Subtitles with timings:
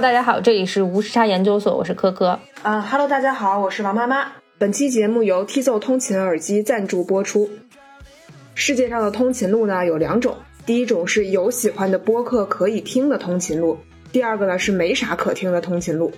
[0.00, 2.38] 大家好，这里是无时差研究所，我是珂珂。
[2.62, 4.32] 啊哈喽，大家好，我是王妈妈。
[4.56, 7.50] 本期节目由 T 奏通勤耳机赞助播出。
[8.54, 10.34] 世界上的通勤路呢有两种，
[10.64, 13.76] 第一种是有喜欢的播客可以听的通勤路，
[14.10, 16.10] 第二个呢是没啥可听的通勤路。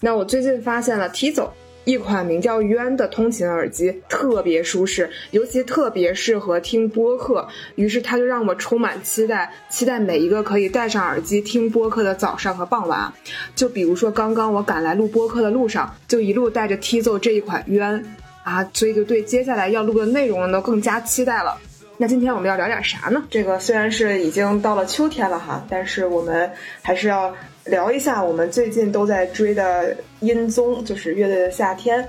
[0.00, 1.52] 那我最近发现了 T 奏。
[1.86, 7.46] 一款名叫渊的通勤耳机特别舒适，尤其特别适合听播客。
[7.76, 13.12] 于是它就让我充满期待，期待每一个可以戴上耳机听播客的早上和傍晚。
[13.54, 18.04] 就比如说刚刚我赶来录播客的路上，就一路带着 T 奏这一款渊
[18.42, 21.56] 啊，所以就对接下来要录的内容呢更加期待了。
[21.98, 23.22] 那今天我们要聊点啥呢？
[23.30, 26.50] 这个虽然是已经到了秋天了哈，但是我们
[26.82, 27.32] 还是要。
[27.66, 32.08] 聊一下我们最近都在追的音综，就是乐队的夏天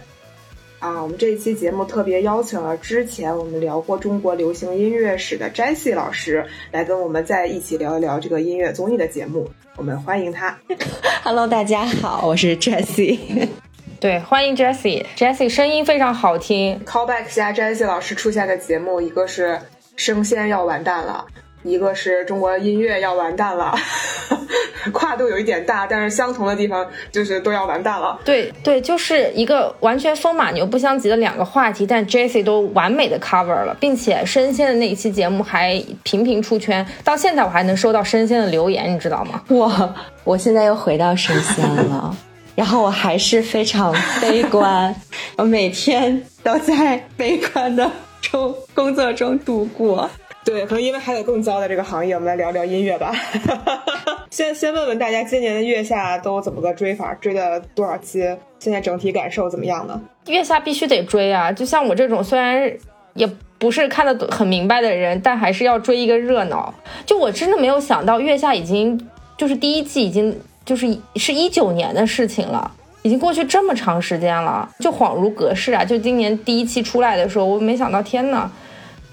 [0.79, 1.01] 啊。
[1.01, 9.49] 我们这一期节目特别邀请了之前我们聊过中国流行音乐史的 Jessie 老师来跟我们在一起聊一聊这个音乐综艺的节目。
[9.75, 10.57] 我们欢迎他。
[11.23, 13.47] Hello，大家好，我是 Jessie。
[13.99, 15.03] 对，欢迎 Jessie。
[15.15, 16.79] Jessie 声音非常好听。
[16.85, 19.59] Callback 下 Jessie 老师出现的节目，一个是
[19.95, 21.25] 生鲜要完蛋了。
[21.67, 23.75] 一个是中国音乐要完蛋了，
[24.93, 28.19] 跨度有一点大，但是相同的地方就是都要完蛋了。
[28.23, 39.43] 对对，就是一个完全风马牛不相及的两个话题，但 Jessie 都完美的 cover 了，并且生鲜的那一期节目还频频出圈，到现在我还能收到生鲜的留言，你知道吗？
[39.49, 42.15] 哇，我现在又回到生鲜了，
[42.55, 44.95] 然后我还是非常悲观，
[45.35, 50.09] 我每天都在悲观的中工作中度过。
[50.47, 53.13] 对，可能因为还有更糟的这个行业，我们来聊聊音乐吧。
[54.31, 57.13] 先先问问大家，今年的月下都怎么个追法？
[57.15, 58.21] 追了多少期？
[58.57, 59.99] 现在整体感受怎么样呢？
[60.27, 61.51] 月下必须得追啊！
[61.51, 62.71] 就像我这种虽然
[63.13, 66.73] 也不是看得很明白的人，但还是要追一个热闹。
[67.05, 68.97] 就我真的没有想到，月下已经
[69.35, 72.71] 就是第一季已经就是是一九年的事情了，
[73.01, 75.83] 已经过去这么长时间了，就恍如隔世啊！
[75.83, 78.49] 就今年第一期出来的时候，我没想到，天呐！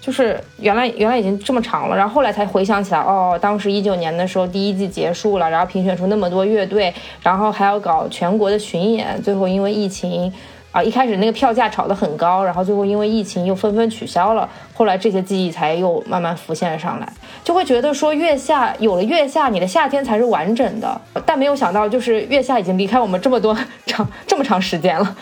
[0.04, 6.92] 就是原来原来已经这么长了，然后后来才回想起来，哦，当时一九年的时候第一季结束了，然后评选出那么多乐队，
[7.22, 10.30] 然后还要搞全国的巡演，最后因为疫情。
[10.74, 17.08] 啊，一开始那个票价炒得很高，然后最后因为疫情又纷纷取消了，后来这些记忆才又慢慢浮现上来，
[17.44, 21.00] 就会觉得说月下有了月下，你的夏天才是完整的。
[21.24, 25.16] 但没有想到，就是月下已经离开我们这么多长 这么长时间了。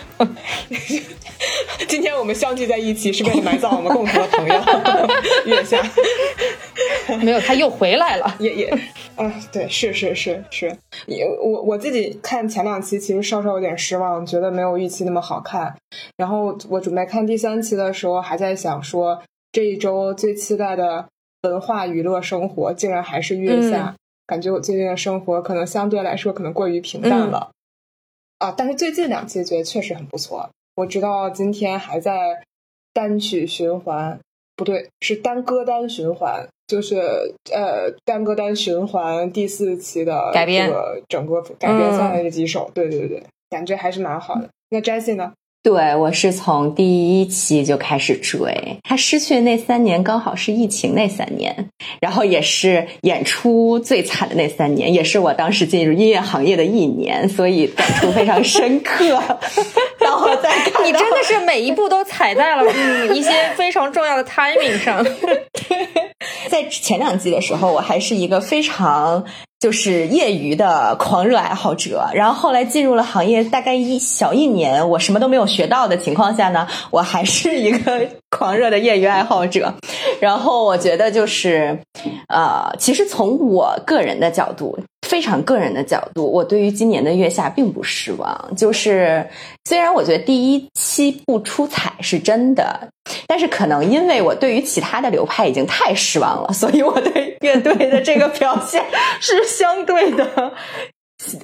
[1.86, 4.54] 今天我们相聚在一起，是为了埋葬我们共同的朋友
[5.44, 5.78] 月下。
[7.20, 8.66] 没有，他又回来了，也也，
[9.16, 10.74] 啊，对，是是是是，
[11.06, 15.76] 也我我自己看前两期，其实稍稍有点失望，觉得没有预期那么好看。
[16.16, 21.06] 然后我准备看第三期的时候，还在想说，这一周最期待的
[21.42, 23.94] 文化娱乐生活，竟然还是月下。
[24.26, 27.50] 感觉我最近的生活可能相对来说可能过于平淡了。
[28.38, 30.48] 啊，但是最近两期觉得确实很不错。
[30.76, 32.42] 我直到今天还在
[32.92, 34.18] 单曲循环。
[34.54, 36.98] 不对，是单歌单循环，就是
[37.52, 40.70] 呃单歌单循环第四期的改编，
[41.08, 44.48] 整个改编下来的几首，对对对，感觉还是蛮好的。
[44.72, 45.32] 那 Jessie 呢？
[45.62, 51.68] 对我是从第一期就开始追，他失去的那三年刚好是疫情那三年，
[52.00, 59.04] 然后也是演出最惨的那三年，也是我当时进入音乐行业的一年，所以感触非常深刻。
[60.00, 65.06] 然后再看，你真的是每一步都踩在了嗯一些非常重要的 timing 上。
[66.48, 69.24] 在前两季的时候，我还是一个非常。
[69.62, 79.72] 就是业余的狂热爱好者，然后后来进入了行业，大概一小一年，我什么都没有学到的情况下呢，我还是一个 狂热的业余爱好者。
[80.20, 81.78] 然后我觉得就是，
[82.28, 84.76] 呃，其实从我个人的角度。
[85.06, 88.56] 非常个人的角度，我对于今年的月下并不失望。
[88.56, 89.28] 就是
[89.64, 92.88] 虽然我觉得第一期不出彩是真的，
[93.26, 98.82] 但是可能因为我对于其他的流派已经太失望了，所以我对乐队的这个表现
[99.20, 100.52] 是相对的。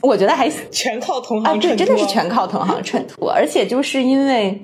[0.01, 3.31] 我觉得还全靠同行衬托，真的是全靠同行衬托。
[3.31, 4.61] 而且就是因为，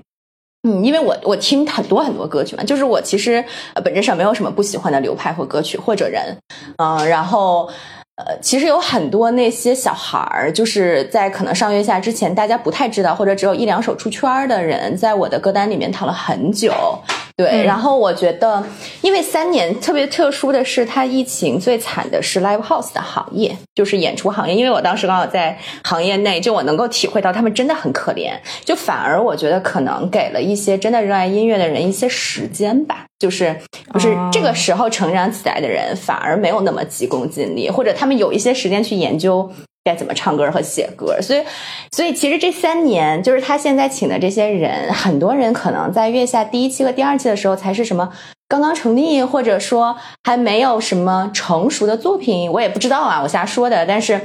[0.69, 3.44] 嗯，因为我我听很多很多歌曲嘛，就是我其实
[3.85, 6.38] 本质上没有什么不喜欢的流派或歌曲或者人，
[6.79, 7.69] 嗯，然后。
[8.16, 16.72] 呃，其实有很多那些小孩儿，就是在可能上月下之前，大家不太知道，或者只有一两首出圈的人，在我的歌单里面躺了很久。
[17.36, 18.64] 对，然后我觉得，
[19.02, 24.54] 因为三年特别特殊的是，它疫情最惨的是 live house 的行业，就是演出行业。
[24.54, 28.32] 因为我当时刚好在行业内，就我能够体会到他们真的很可怜。
[28.64, 33.04] 就反而我觉得可能给了一些真的热爱音乐的人一些时间吧。
[33.19, 33.56] 就是
[33.92, 39.50] 不是这个时候成长起来的人，反而没有那么急功近利，或者他们有一些时间去研究
[39.84, 41.20] 该怎么唱歌和写歌。
[41.20, 41.44] 所以，
[41.92, 48.12] 所以其实这三年，就是他现在请的这些人，很多人可能在月下第一期和第二期的时候才是什么
[48.48, 53.84] 刚刚成立，或者说还没有什么成熟的作品，我也不知道啊，我瞎说的。
[53.86, 54.20] 但是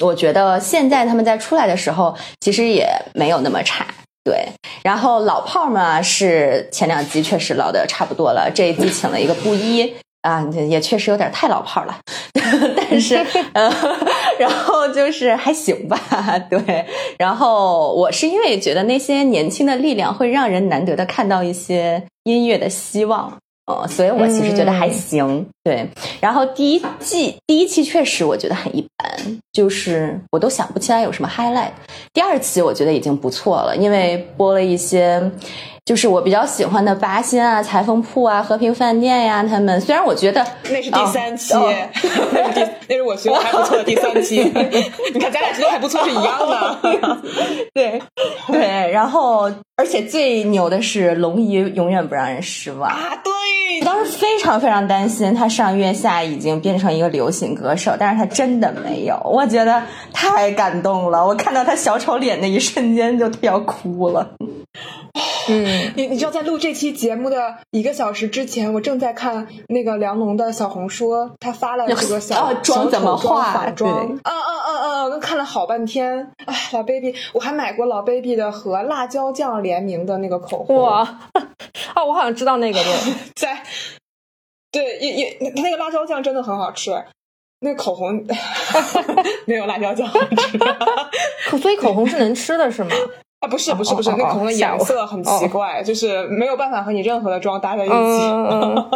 [0.00, 3.86] 我觉得现在他们在出来的时候，其实也没有那么差。
[4.24, 4.46] 对，
[4.84, 11.98] 然后老炮儿嘛，是前两季确实老的差不多了，这一季请了一个布衣啊，也确实有点太老炮儿了，
[12.76, 13.16] 但是
[13.52, 13.68] 呃，
[14.42, 15.96] 然后就是还行吧，
[16.50, 16.84] 对，
[17.16, 23.32] 然后我是因为觉得那些年轻的力量会让人难得的看到一些音乐的希望。
[23.66, 25.88] 呃，所以我其实觉得还行，对。
[26.20, 31.70] 然后第一季第一期确实我觉得很一般，就是我都想不起来有什么 highlight。
[32.12, 35.30] 第二期我觉得已经不错了，因为播了一些。
[35.84, 41.52] 就是我比较喜欢的八仙啊、裁缝铺啊、和平饭店呀，他们虽然我觉得那是第三期，
[42.32, 44.44] 那是第那是我觉得还不错的第三期。
[45.12, 47.18] 你看咱俩学的还不错是一样的，
[47.74, 48.00] 对
[48.46, 48.90] 对。
[48.92, 53.18] 然后而且最牛的是龙姨永远不让人失望啊！
[53.24, 59.82] 对，当时非常非常担心他上月下已经变成一个流行歌手，但是他真的没有，我觉得
[60.12, 61.26] 太感动了。
[61.26, 64.30] 我看到他小丑脸那一瞬间就要哭了。
[65.48, 76.30] 嗯，你你知道，在录这期节目的一个小时之前，我正在看那个梁龙的小红书，他发了这个小妆怎么化反妆，嗯嗯嗯嗯，我看了好半天。
[76.46, 80.76] 哎，老 baby，我还买过老 baby 的和辣椒酱联名的那个口红。
[80.82, 81.00] 哇，
[81.94, 83.62] 哦， 我好像知道那个 对，在
[84.70, 86.90] 对也也那个辣椒酱真的很好吃，
[87.60, 88.24] 那口红
[89.46, 90.18] 没有辣椒酱好
[91.50, 92.90] 吃，所以口红是能吃的是吗？
[93.42, 97.94] 啊，不是不是不是，那口红的颜色很奇怪，就是没有办法和你任何的妆搭在一起。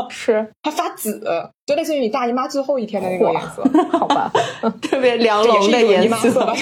[0.09, 1.21] 是 它发紫，
[1.67, 3.65] 就类似于你大姨妈最后一天的那个颜色，
[3.99, 4.31] 好吧，
[4.81, 6.55] 特别 凉龙的颜色。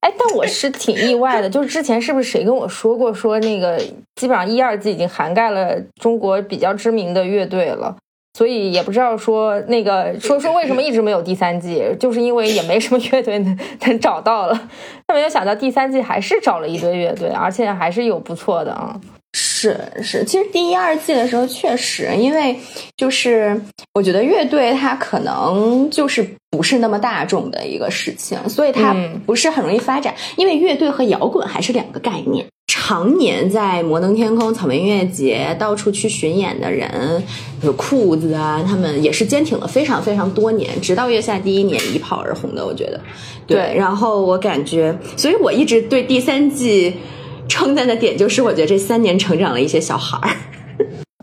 [0.00, 3.76] 哎，但我是挺意外的，就是之前是不是谁跟我说过，说那个
[4.14, 7.96] 基本上一二季已经涵盖了中国比较知名的乐队了。
[8.36, 14.68] 所以也不知道说那个说说为什么一直没有第三季，就是因为也没什么乐队能能找到了。
[15.06, 19.00] 但没有想到第三季还是找了一堆乐队，而且还是有不错的啊。
[19.36, 22.56] 是是，其实第一二季的时候确实，因为
[22.96, 23.60] 就是
[23.94, 28.94] 我觉得乐队它可能就是不是那么大众的一个事情，所以它
[29.26, 30.14] 不是很容易发展。
[30.36, 32.46] 因为乐队和摇滚还是两个概念。
[32.68, 37.20] 常年在摩登天空、草莓音乐节到处去巡演的人，
[37.62, 42.64] 有裤子啊，他们也是坚挺了非常非常多年，直到月下第一年一炮而红的。
[42.64, 43.00] 我觉得，
[43.48, 43.74] 对。
[43.76, 46.94] 然后我感觉，所以我一直对第三季
[47.48, 50.30] 称赞的点就是，我觉得这三年成长了一些小孩儿。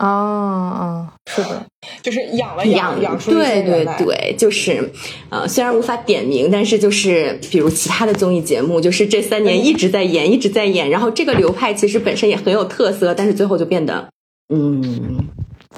[0.02, 1.64] 啊啊，是的，
[2.02, 4.92] 就是养了养养出对对对，就是
[5.30, 14.10] 呃，虽然无法点名，但是就是比如其他的综艺节目，就是这三年一直在演，一直在演，然后这个流派其实本身也很有特色，但是最后就变得
[14.52, 15.24] 嗯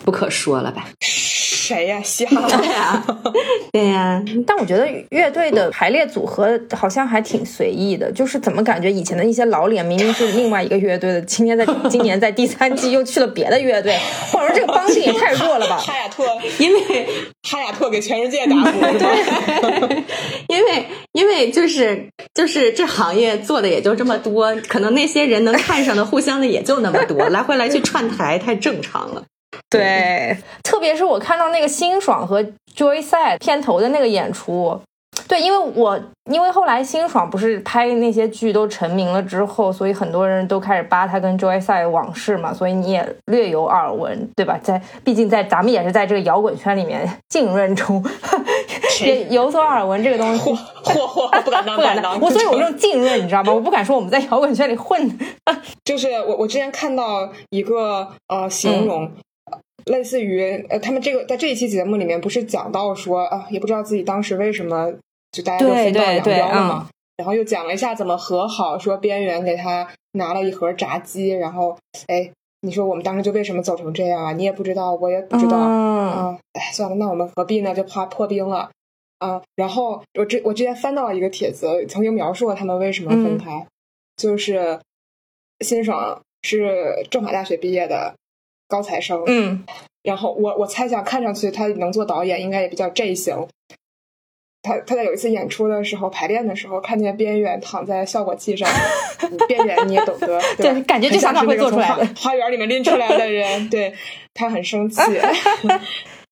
[0.05, 0.87] 不可说了吧。
[1.63, 2.01] 谁呀？
[2.03, 3.05] 嘻哈呀，
[3.71, 4.21] 对呀。
[4.45, 13.97] 但我觉得乐队的排列组合好像还挺随意的，就是怎么感觉以前的一些老脸明明是另外一个乐队的，今天在今年在第三季又去了别的乐队，
[14.29, 15.77] 或者说这个帮性也太弱了吧？
[15.87, 16.25] 哈雅特，
[16.59, 16.79] 因为
[17.43, 20.03] 哈雅特给全世界打鼓，对，
[20.49, 29.23] 因为因为就是就是这行业做的也就这么多，可能那些人能看上的互相的也就那么多，来回来去串台太正常了。
[29.69, 32.43] 对，特别是我看到那个辛爽和
[32.75, 34.79] Joy 赛片头的那个演出，
[35.27, 35.99] 对，因为我
[36.31, 44.59] 因为后来辛爽不是拍那些剧都成名了之后，所以很多人都开始扒他跟 Joy 赛往事嘛，所以你也略有耳闻，对吧？
[44.61, 48.03] 在毕竟在咱们也是在这个摇滚圈里面 浸润中，
[49.01, 50.49] 也有所耳闻这个东西。
[50.49, 52.19] 嚯嚯，不敢当， 不敢当。
[52.19, 53.53] 我所以我用浸润，你知道吗？
[53.53, 55.19] 我不敢说我们在摇滚圈里混。
[55.83, 59.11] 就是我我之前看到一个呃形容。
[59.85, 64.91] 类似于呃，他们这个在这一期节目里面不是讲到说啊，也不知道自己当时为什么
[65.31, 72.31] 就大家都分道扬镳了嘛，然后又讲了一下怎么和好，说边缘给他拿了一盒炸鸡，然后哎，
[72.61, 74.31] 你说我们当时就为什么走成这样啊？
[74.31, 77.73] 你也不知道，我也不知道啊，哎，算了，那我们何必呢？
[77.73, 78.69] 就怕破冰了
[79.19, 79.41] 啊。
[79.55, 83.67] 然后我之我之前翻到了一个帖子，曾经描述过他们为什么分开，
[84.15, 84.79] 就是
[85.59, 88.13] 辛爽是政法大学毕业的。
[88.73, 89.63] 高材生，嗯，
[90.01, 93.47] 然后我我猜想，看上去他能做导演，应该也比较 J 型。
[94.63, 98.67] 他他在有一次演出的时候排练的时候，看见边缘躺在效果器上，
[99.47, 103.93] 边缘你也懂得， 对，感觉就像他会做出来的花园里面拎出来的人， 对
[104.33, 104.99] 他很生气，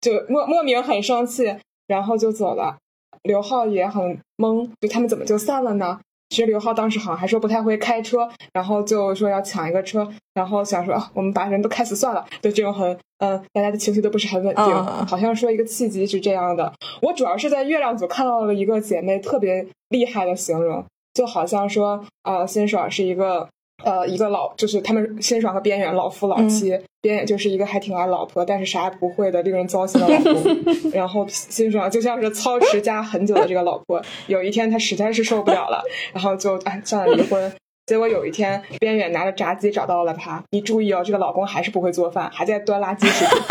[0.02, 1.56] 就莫莫名很生气，
[1.86, 2.76] 然后就走了。
[3.24, 6.00] 刘浩也很懵，就他们怎么就散了呢？
[6.32, 14.66] 其实刘浩当时好像还说不太会开车，然后就说要抢一个车，然后想说啊我们把人都开死算了，就这种很嗯，大家的情绪都不是很稳定，
[15.06, 16.74] 好像说一个契机是这样的。
[17.02, 20.84] 我主要是在月亮组看到了一个姐妹特别厉害的形容，
[21.14, 23.48] 就好像说啊，辛爽是一个。
[23.84, 30.92] 呃，一个老就是他们辛爽和边远老夫老妻，边远就是一个还挺爱老婆，但是啥也不会的令人糟心的老公。
[30.94, 35.84] 然后辛爽就像是操持家很久的这个老婆，有一天他实在是受不了了，
[36.14, 37.52] 然后就哎算了离婚。
[37.88, 43.44] 结果有一天边远拿着炸鸡找到了他，你注意哦，这个老公还是不会做饭，还在端垃圾食品。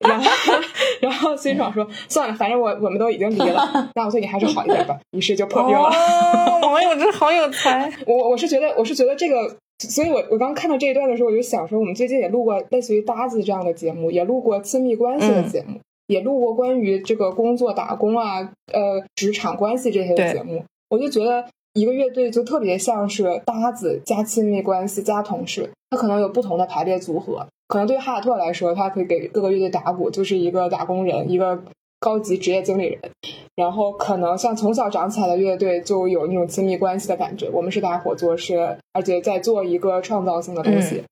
[0.00, 0.30] 然后
[1.00, 4.96] 然后辛爽说算了，反正我我们都已经离了，那我对你还是好一点吧。
[5.12, 5.90] 于是就破冰了。
[6.62, 7.90] 网友真好有才。
[8.06, 9.56] 我我是觉得我是觉得这个。
[9.88, 18.40] 所以，我我刚看到这一段的时候，我就想说，我们最近也录过类似于搭子这样的节目，也录过亲密关系的节目，也录过关于这个工作打工啊，
[18.72, 20.62] 呃，职场关系这些的节目。
[20.90, 27.46] 我就觉得一个乐队就特别像是搭子加亲密关系加同事，它可能有不同的排列组合。
[27.68, 31.62] 可能对哈亚特来说，他可以给各个乐队打鼓，就是一个打工人，一个。
[32.00, 32.98] 高级职业经理人，
[33.54, 37.48] 然后可能像从小长起来的乐队就有那种亲密关系的感觉。
[37.50, 41.04] 我们是大伙做事，而且在做一个创造性的东西。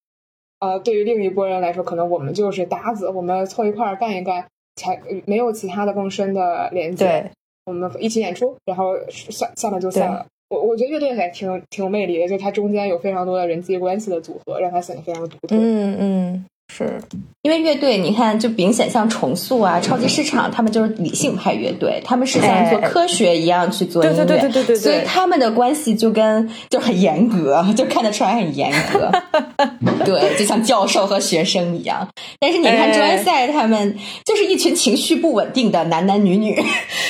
[0.61, 4.45] 呃，对于另一波人来说，可能我们就是搭子，我们凑一块儿干一干，
[4.77, 7.31] 才没有其他的更深的连接。
[7.67, 10.27] 我们一起演出，然后散散了就散了。
[10.49, 15.55] 我我觉得乐队还挺挺有魅力的，就它中间有非常多的人际关系的组合，让它显得非常独特。
[15.55, 16.45] 嗯嗯。
[16.73, 17.01] 是。
[17.43, 29.11] 因为乐队，你看，就明显像重塑啊、超级市场，他们就是理性派乐队，他们是像做科学一样去做音乐，对对对对对，所以他们的关系就跟就很严格，就看得出来很严格，
[30.05, 32.07] 对，就像教授和学生一样。
[32.39, 36.55] 但是你看专赛，他们就是一群情绪不稳定的男男女女，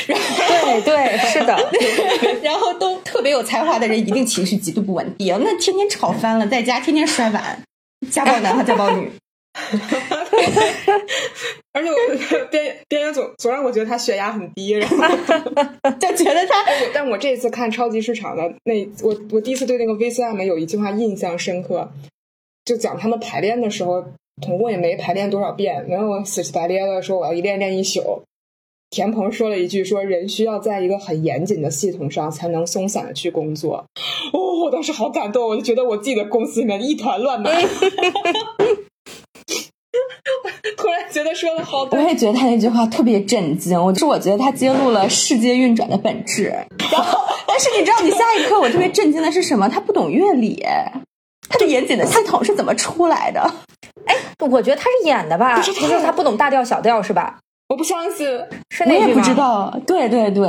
[0.07, 0.25] 然后
[0.67, 1.57] 对对，是的，
[2.45, 7.61] 然后都特别有才华的人，一定情绪极度不稳定，那天天吵翻了，在家天天摔碗，
[8.09, 9.11] 家暴男和家暴女。
[11.73, 11.97] 而且我
[12.51, 14.97] 边边缘总总让我觉得他血压很低，然后
[16.01, 16.65] 就觉得他。
[16.93, 21.91] 但我这次看超级市场的那，我我第一次对那个 VCM 有一句话印象深刻，
[22.65, 24.05] 就讲他们排练的时候，
[24.43, 28.23] 总共也没排练多少遍，没有死乞白咧的说我要一练练一宿。
[28.91, 33.85] 田鹏说了一句：“说人需要在一个很严谨的系统上才能松散的去工作。”
[34.33, 37.51] 哦，我当时好感动，我就觉得我自己的公司里面一团乱麻。
[40.77, 43.83] 突然觉得说的好，我也觉得他那句话特别震惊。
[43.83, 46.55] 我是我觉得他揭露了世界运转的本质。
[46.91, 49.69] 然后，但是你知道，你下一刻我特别震惊的是什么？
[49.69, 50.65] 他不懂乐理，
[51.49, 53.41] 他的严谨的系统是怎么出来的？
[54.07, 55.57] 哎，我觉得他是演的吧？
[55.57, 57.39] 不是他不懂大调小调是吧？
[57.69, 58.27] 我不相信，
[58.71, 59.15] 是那句吗？
[59.15, 60.43] 不知道，对对对，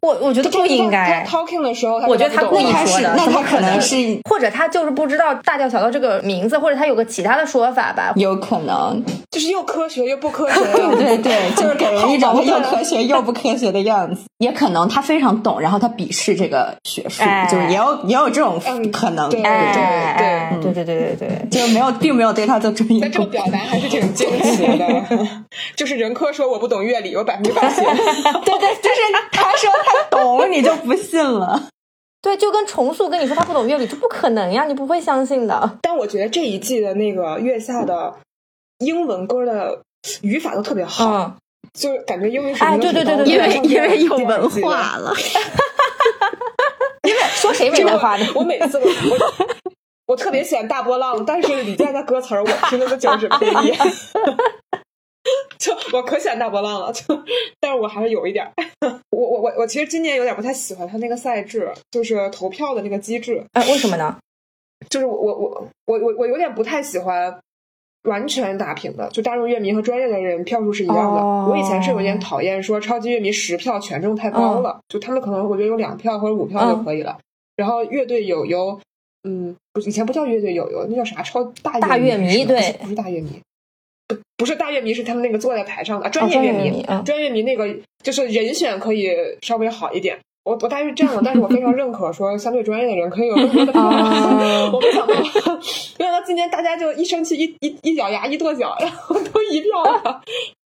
[0.00, 1.24] 我我觉得不应该。
[1.28, 3.96] Talking 的时候，我觉得他故意说的，那他可能是，
[4.30, 8.12] 或者他就是不知道大调小调这个名字，或者他有个其他的说法吧？
[8.14, 14.22] 有可能，就是又科学又不科学，对 对对， 就是给人一种又科学又不科学的样子。
[14.38, 18.60] 也可能他非常懂，然后他鄙视这个学术，就是也有也有这种
[18.92, 19.30] 可能。
[19.30, 19.50] 对对
[20.62, 23.00] 对对对对对，就没有，并没有对他做专业。
[23.08, 24.86] 这种表达还是挺惊奇的，
[25.74, 26.43] 就是人科说。
[26.46, 27.84] 我不懂乐理，我百分之百信。
[27.84, 29.00] 对对，就是
[29.32, 31.68] 他说他懂，你就不信了。
[32.22, 35.78] 对，就跟重塑跟你说他不懂乐理，这不可能呀，你不会相信的。
[35.82, 38.14] 但我觉得这一季的那个月下的
[38.78, 39.82] 英文歌的
[40.22, 41.36] 语法都特别好，
[41.72, 45.12] 就是感觉英文水平对对对对，因为因为有文化了。
[47.02, 48.26] 因 为说谁没文化呢？
[48.34, 49.46] 我每次我我
[50.06, 53.76] 我特别喜欢大波浪，但是李健的歌词我听的就是呸哩。
[55.58, 57.04] 就我可喜欢大波浪了，就
[57.60, 58.46] 但是我还是有一点，
[59.10, 63.42] 我我我我其实今年有点不太喜欢他那个赛制，就是投票的那个机制。
[63.52, 64.16] 哎，为什么呢？
[64.90, 67.38] 就是我我我我我我有点不太喜欢
[68.02, 71.22] 完全打平的，就大众乐迷和专业的人票数是一样的。
[71.50, 77.18] 我以前是有点讨厌说超级乐迷十票权重太高了，就他们可能我觉得有两票或者五票就可以了。
[77.56, 78.78] 然后乐队友友，
[79.22, 82.44] 嗯，以前不叫乐队友友，那叫啥超大大乐迷？
[82.44, 83.40] 对，不是大乐迷。
[84.36, 86.84] 不不是大乐迷，是他们那个坐在台上的专业乐迷。
[87.02, 87.66] 专业迷那个
[88.02, 89.08] 就是人选可以
[89.40, 90.18] 稍微好一点。
[90.44, 93.80] 我我大约是这样的，但是我非常认可说相对专业的人可以有更多的 票。
[94.70, 100.20] 我没想到，没想到今年大家就一生气，一一一咬牙，一跺脚，然后都一票了。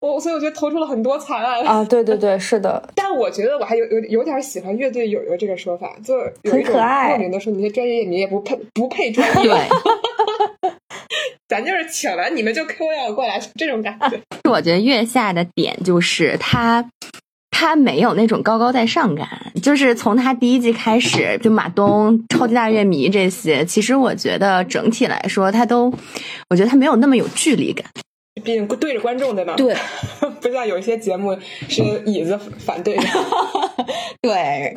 [0.01, 1.86] 我所以我觉得投出了很多惨案啊！
[1.86, 2.84] 对对对，是的。
[2.96, 9.53] 但我觉得我还有有有点喜欢乐队友友这个说法，就有一种莫名的说，你些专业乐迷也不配不配专业。
[11.48, 11.58] 对。
[11.58, 14.20] 咱就是请了你们就 Q 要过来这种感觉。
[14.50, 16.89] 我觉得月下的点就是他，
[17.50, 19.27] 他没有那种高高在上感，
[19.62, 25.94] 就是从他第一季开始，就马东、超级大乐迷这些，其实我觉得整体来说，他都，
[26.50, 27.86] 我觉得他没有那么有距离感。
[28.44, 29.56] 毕竟对着观众对吧？
[29.58, 29.75] 对，
[30.41, 31.38] 不像有一些节目
[31.68, 33.03] 是椅子反对的。
[34.24, 34.75] 对，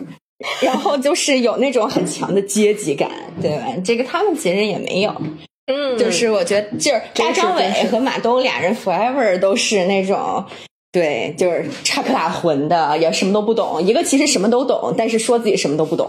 [0.61, 3.09] 然后就是有那种很强的阶级感，
[3.41, 3.67] 对吧？
[3.85, 5.23] 这个他们其实也没有。
[5.67, 10.45] 嗯，就是我觉得，就是大张伟和马东俩人 forever 都是那种，
[10.93, 13.83] 对，就是插科打诨的，也什么都不懂。
[13.83, 16.09] 一个其实什么都懂，但是说自己什么都不懂。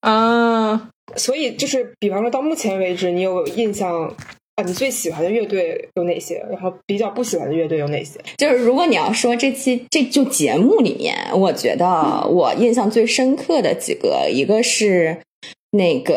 [0.00, 4.14] 啊， 所以就是，比方说到目前为止，你有印象？
[4.56, 6.36] 啊，你最喜欢的乐队有哪些？
[6.48, 8.20] 然后比较不喜欢的乐队有哪些？
[8.38, 15.18] 就是如果你要说这期这就节目里面，我觉得我印象最深刻的几个，一个是
[15.74, 16.14] 那个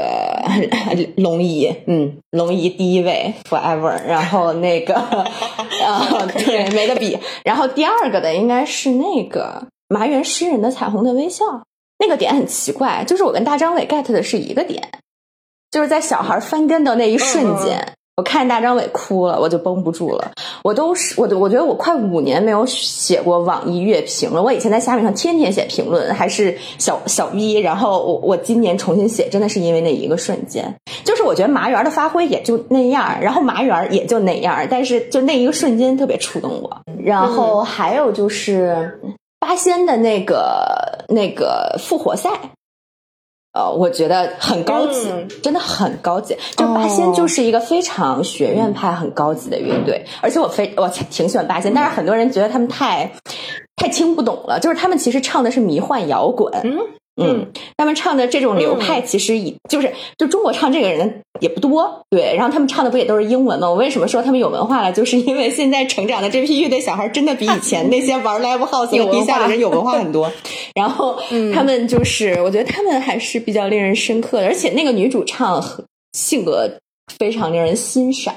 [1.18, 7.18] 龙姨，嗯，龙姨第一位 forever，然后那个 啊，对，没得比。
[7.44, 11.44] 然后第二个的应该是那个麻原诗人的彩虹的微笑，
[12.00, 14.82] 那个点很奇怪，就是我跟大张伟 get 的是一个点，
[15.72, 17.94] 就是在小孩翻跟头那一瞬间。
[18.18, 20.32] 我看大张伟哭了，我就绷不住了。
[20.64, 24.42] 我都是我，我觉得我快五年没有写过网易乐评了。
[24.42, 27.62] 我以前在虾米上天天写评论，还是小小 V。
[27.62, 30.74] 然后我我今年重新写，真的是因为那一个瞬间。
[31.04, 36.78] 就是我觉得麻园的发挥也就那样，然后麻园也就那样，但是就那一个瞬间特别触动我。
[37.04, 39.00] 然后还有就是
[39.40, 42.30] 八仙的那个那个复活赛。
[43.58, 45.12] 呃，我觉得很高级，
[45.42, 46.38] 真的很高级。
[46.56, 53.12] 就八仙就是一个非常学院派、很高级的乐队，而且我非我挺喜欢八仙，但是很多人觉得他们太
[53.76, 56.54] 太听不懂了，就是他们其实唱的是迷幻摇滚。
[56.64, 56.78] 嗯，
[57.75, 62.36] 他们唱的这种流派其实也就是就中国唱这个人也不多，对。
[62.36, 63.70] 然后他们唱的不也都是英文吗？
[63.70, 64.92] 我为什么说他们有文化了？
[64.92, 70.32] 就是因为现在成长的这批乐队小孩真的比以前那些玩 live house 和地下的人有文化 很多。
[70.75, 71.18] 然后
[71.53, 75.64] 他们就是，我觉得他们还是比较令人深刻的，而且那个女主唱
[76.14, 76.80] 性格
[77.18, 78.36] 非常令人欣赏。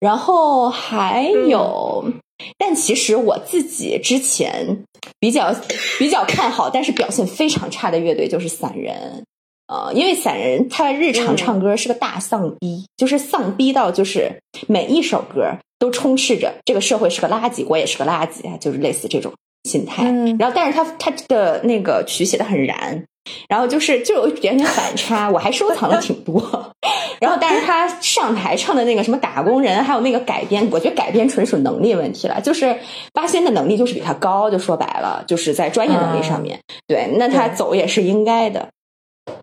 [0.00, 2.12] 然后还有。
[2.56, 4.84] 但其实我自己之前
[5.18, 5.54] 比较
[5.98, 9.24] 比较看好，但是表现非常差的乐队就是散人，
[9.66, 19.32] 呃，因为散人他日常唱歌是个大丧逼，就是丧逼到就是每一首歌都充斥着这个社会是个垃圾，我也是个垃圾，就是类似这种
[19.64, 20.04] 心态。
[20.38, 23.04] 然后，但是他他的那个曲写的很燃。
[23.48, 26.42] 然后就是就有一点点反差，我还收藏了挺多。
[27.20, 32.40] 然后，但是他上台唱的那个什么打工人，还有那个改编，我觉得改编纯属能力问题了。
[32.40, 32.74] 就是
[33.12, 36.58] 八仙的能力就是比他高，就说白了，就是在专业能力上面。
[36.86, 38.68] 对，那他走也是应该的。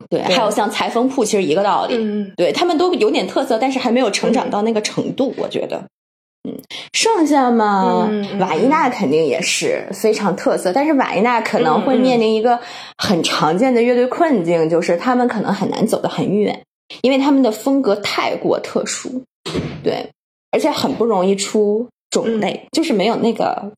[0.09, 1.95] 对，还有像裁缝铺，其实一个道理。
[1.97, 5.83] 嗯对他们都有点特色，但是还没有成长到那个程度，我觉得。
[6.93, 12.59] 剩下嘛，瓦伊娜肯定也是非常特色，但是瓦伊娜可能会面临一个
[12.97, 16.61] 很常见的乐队困境，就是他们可能很难走得很远，
[17.01, 19.23] 因为他们的风格太过特殊，
[19.83, 20.09] 对，
[20.51, 23.71] 而且很不容易出种类，就是没有那个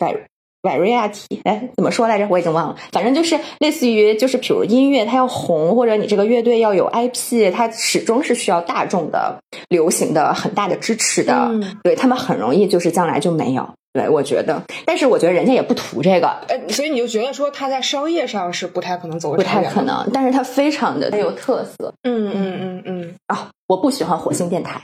[0.62, 2.28] variety，哎，怎么说来着？
[2.30, 2.76] 我已经忘了。
[2.92, 11.50] 反正就是类似于，就是比如音乐它要红，或者你这个乐队要有 IP，它始终是需要大众的流行的很大的支持的。
[11.84, 13.70] 对他们很容易就是将来就没有。
[13.92, 16.28] 对我觉得，但是我觉得人家也不图这个。
[16.48, 21.92] 呃，所以你就觉得说他在商业上是不太可能走不太可能，但是他非常的有特色。
[22.04, 23.16] 嗯嗯嗯嗯。
[23.26, 24.80] 啊，我不喜欢火星电台。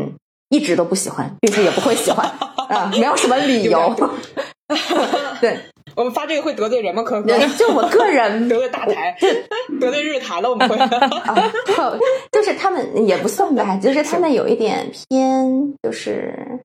[0.00, 0.14] 嗯，
[0.50, 2.24] 一直都不喜欢，并且也不会喜欢
[2.68, 3.92] 啊，没有什么理由。
[5.40, 5.58] 对，
[5.96, 7.02] 我们发这个会得罪人吗？
[7.02, 7.28] 可可？
[7.56, 9.16] 就我个人 得罪大台，
[9.80, 10.76] 得罪日坛了，我们会。
[12.30, 16.60] 就是他们也不算吧，就是他们有一点偏，就是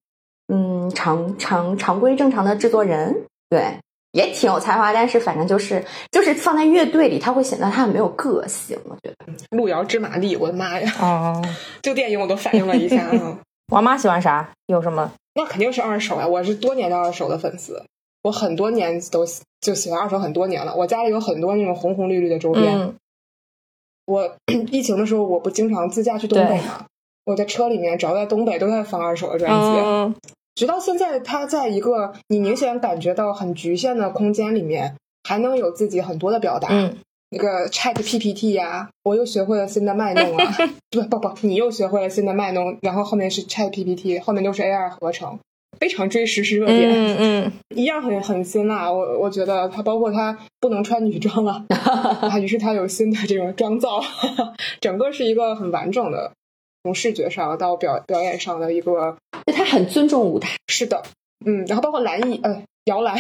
[0.54, 3.78] 嗯，常常常规正常的制作人，对，
[4.12, 8.78] 也挺有才华，但是反正就是就是放在乐队里，他会显得他很没有个性。
[8.86, 10.92] 我觉得路遥知马力，我的妈呀！
[11.00, 11.42] 哦，
[11.82, 13.39] 这个电影我都反应了一下啊。
[13.72, 14.50] 王妈喜欢啥？
[14.68, 15.10] 有什么？
[15.36, 16.28] 那肯定是二手呀！
[16.28, 17.82] 我是多年的二手的粉丝。
[18.24, 19.24] 我很多年都
[19.62, 22.96] 就喜欢二手很多年了，我家里有很多那种红红绿绿的周边。
[24.06, 24.36] 我
[24.72, 26.86] 疫情的时候，我不经常自驾去东北吗？
[27.26, 30.20] 我在车里面，只要在东北，都在放二手的专辑。
[30.56, 36.70] 直到现在，它在一个你明显感觉到很局限的空间里面，还能有自己很多的表达。
[37.30, 40.54] 那个 Chat PPT 呀，我又学会了新的卖弄啊！
[40.92, 45.40] 不不不，你又学会了新的卖弄，然后后面是 Chat PPT，后面就是 AI 合成。
[45.80, 48.92] 非常追时事热点，嗯嗯， 一样很很辛辣。
[48.92, 51.66] 我我觉得他包括他不能穿女装了，
[52.22, 54.02] 啊，于是他有新的这种妆造，
[54.82, 56.32] 整个是一个很完整的，
[56.84, 59.18] 从视觉上到表表演上的一个。
[59.48, 61.04] 他很尊重舞台，是的，
[61.46, 63.17] 嗯，然后包括蓝衣，呃，摇篮，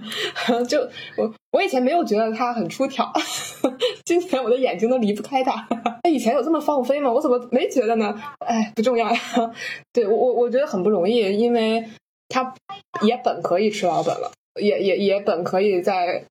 [0.68, 0.80] 就
[1.16, 3.12] 我我以前没有觉得他很出挑，
[4.04, 5.66] 今天我的眼睛都离不开他。
[6.02, 7.10] 他 以前有这么放飞吗？
[7.12, 8.14] 我怎么没觉得呢？
[8.38, 9.20] 哎，不重要呀。
[9.92, 11.84] 对我我我觉得很不容易，因为
[12.28, 12.54] 他
[13.02, 16.24] 也本可以吃老本了，也也也本可以在，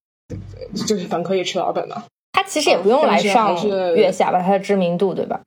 [0.88, 2.05] 就是本可以吃老本了。
[2.34, 3.56] 他其实也不用来上
[3.96, 5.39] 月下吧，他的知名度对吧？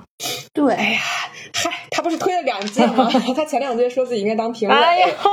[0.55, 1.01] 对，哎呀，
[1.53, 3.11] 嗨，他不是推了两届吗？
[3.37, 5.31] 他前两届说自己应该当评委，然后，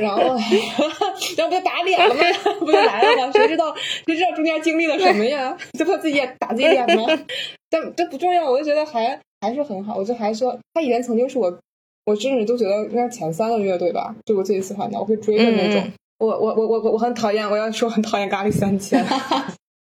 [0.00, 2.20] 然后，然后不就打脸了吗？
[2.60, 3.32] 不就来了吗？
[3.32, 5.56] 谁知道谁知道中间经历了什么呀？
[5.78, 7.06] 就怕自己也打自己脸吗？
[7.70, 9.94] 但这不重要，我就觉得还还是很好。
[9.96, 11.56] 我就还说，他以前曾经是我，
[12.04, 15.90] 我甚至都觉得应该前三个乐队吧，就我最喜欢的，我会追的那种。
[16.18, 19.04] 我我我我我很讨厌，我要说很讨厌咖喱三千。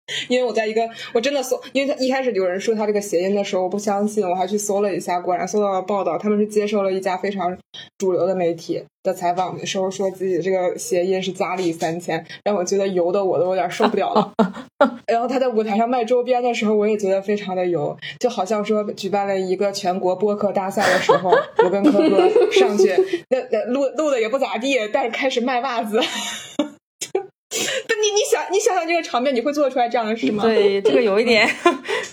[0.28, 7.56] 因为我在一个我真的搜，因为他一开始有人说他这个谐音的时候，我不相信，我还去搜了一下，果然搜到了报道，他们是接受了一家非常
[7.98, 14.32] 主流的媒体的采访的时候，说自己这个谐音是佳丽三千，让我觉得油的我都有点受不了了。
[15.06, 21.30] 然后他在舞台上卖周边的时候，我也觉得非常的油，就好像说举办了一个全国播客大赛的时候，
[21.64, 22.94] 我跟科哥上去，
[23.30, 26.00] 那那录录的也不咋地，但是开始卖袜子。
[28.02, 30.42] 你你想你想想这个场面，你会做出来这样的事吗？
[30.42, 31.48] 对，这个有一点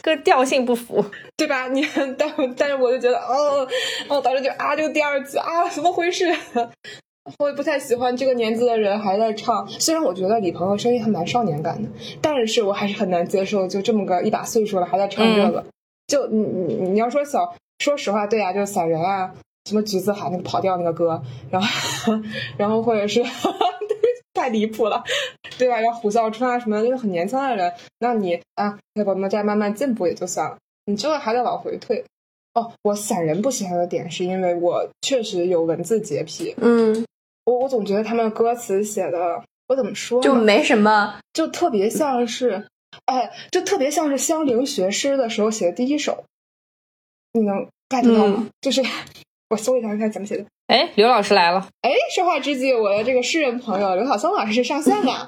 [0.01, 1.03] 跟调性不符，
[1.37, 1.67] 对吧？
[1.67, 1.85] 你
[2.17, 3.67] 但但是我就觉得，哦
[4.07, 6.25] 哦，当时就啊，这个第二句啊，怎么回事？
[7.37, 11.89] 我也不太喜欢这个年纪的人还在唱，虽然我觉得李鹏的声音还蛮少年感的，
[12.21, 15.63] 但是我还是很难接受，就这么个一把岁数了还在唱这个。
[16.07, 19.31] 就你你你要说小，说实话，对呀，就是散人啊，
[19.69, 21.67] 什么橘子海那个跑调那个歌，然后
[22.57, 23.23] 然后或者是。
[24.39, 25.03] 太离谱了，
[25.57, 25.81] 对吧？
[25.81, 30.57] 要胡笑春啊什么的，就是很年轻的人，那你啊，那我们再慢慢进步也就算了。
[30.85, 32.05] 你这个还得往回退。
[32.53, 36.55] 哦，我散人不喜欢的点是因为我确实有文字洁癖。
[36.57, 37.05] 嗯，
[37.43, 42.65] 我我总觉得他们歌词写的，我怎么说就没什么，就特别像是，
[43.05, 46.23] 哎，就特别像是香菱学诗的时候写的第一首。
[47.33, 48.47] 你能 get 到吗？
[48.61, 48.81] 就是
[49.51, 50.45] 我搜一下看怎么写的。
[50.69, 51.67] 哎，刘老师来了！
[51.81, 55.27] 哎，说话之际，我的这个诗人朋友刘晓松老师上线了。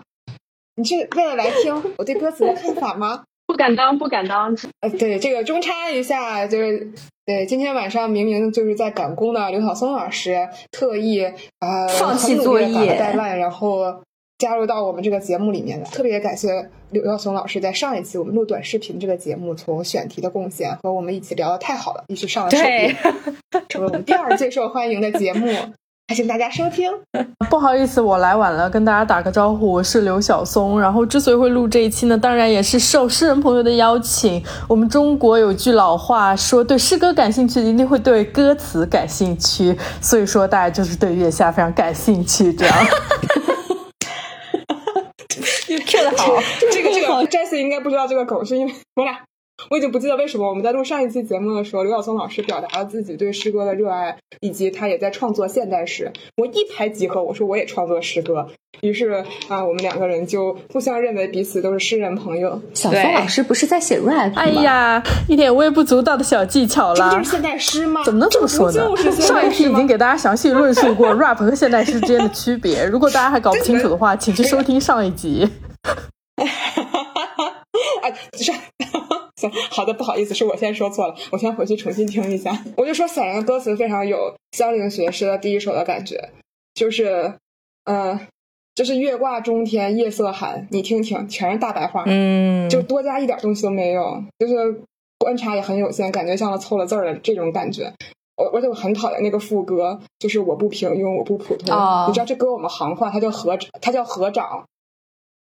[0.75, 3.23] 你是为了来听我对歌词的看法吗？
[3.47, 4.55] 不敢当，不敢当。
[4.81, 6.91] 呃，对，这个中插一下，就是
[7.25, 11.23] 对，今天晚上明明就是在赶工的刘晓松老师特意
[11.57, 14.03] 啊放弃作业，带烂，然后。
[14.41, 22.95] 加入到我们这个节目里面的，特别感谢刘耀松老师在上一期我们录短视频这个节目从选题的贡献和我们一起聊的太好了，一起上了首页，
[23.69, 25.47] 成为我们第二最受欢迎的节目，
[26.07, 26.91] 还请大家收听。
[27.51, 30.81] 不好意思，我来晚了，跟大家打个招呼，我是刘晓松。
[30.81, 34.43] 然后之所以会录这一期呢，当然也是受诗人朋友的邀请。
[34.67, 42.75] 我们中国有句老话说，对诗歌感兴趣一定会对歌词感兴趣，所以说大家就是对月下非常感兴趣，这样。
[46.17, 46.37] 好，
[46.71, 49.19] 这个这个 Jesse 应该不知道这个梗，是因为我俩。
[49.69, 56.11] 我已经不记得为什么我们在录上一期节目的时候，刘晓松老师表达了自己对诗歌的热爱，以及他也在创作现代诗。
[56.35, 58.47] 我一拍即合，我说我也创作诗歌。
[58.81, 62.59] 于是啊，我们两个人就互相认为彼此都是诗人朋友。
[62.73, 67.11] 小松老师不是在写 rap 哎呀，一点微不足道的小技巧了。
[67.11, 68.01] 这就是现代诗吗？
[68.03, 68.81] 怎么能这么说呢？
[69.11, 72.83] 上一期已经给大家详细论述过 rap 和现代诗之间的区别。
[72.83, 75.47] 如果大家还搞不清楚的话， 请去收听上一集。
[78.01, 78.51] 啊， 是。
[79.41, 82.55] 行好的，不好意思，是我先说错了，我先回去重新听一下。
[82.77, 86.29] 我就说散人的歌词非常有香菱学诗的第一首的感觉，
[86.75, 87.33] 就是，
[87.85, 88.19] 嗯，
[88.75, 94.81] 就是月挂中天夜色寒，你听听，全是大白话，嗯，就多加一点东西都没有，就是
[95.17, 97.91] 观察也很有限，感觉像凑了字儿的这种感觉。
[98.37, 101.75] 我而且我很讨厌那个副歌，就是我不平庸，我不普通，
[102.07, 104.63] 你知道这歌我们行话，它叫合，它叫合掌。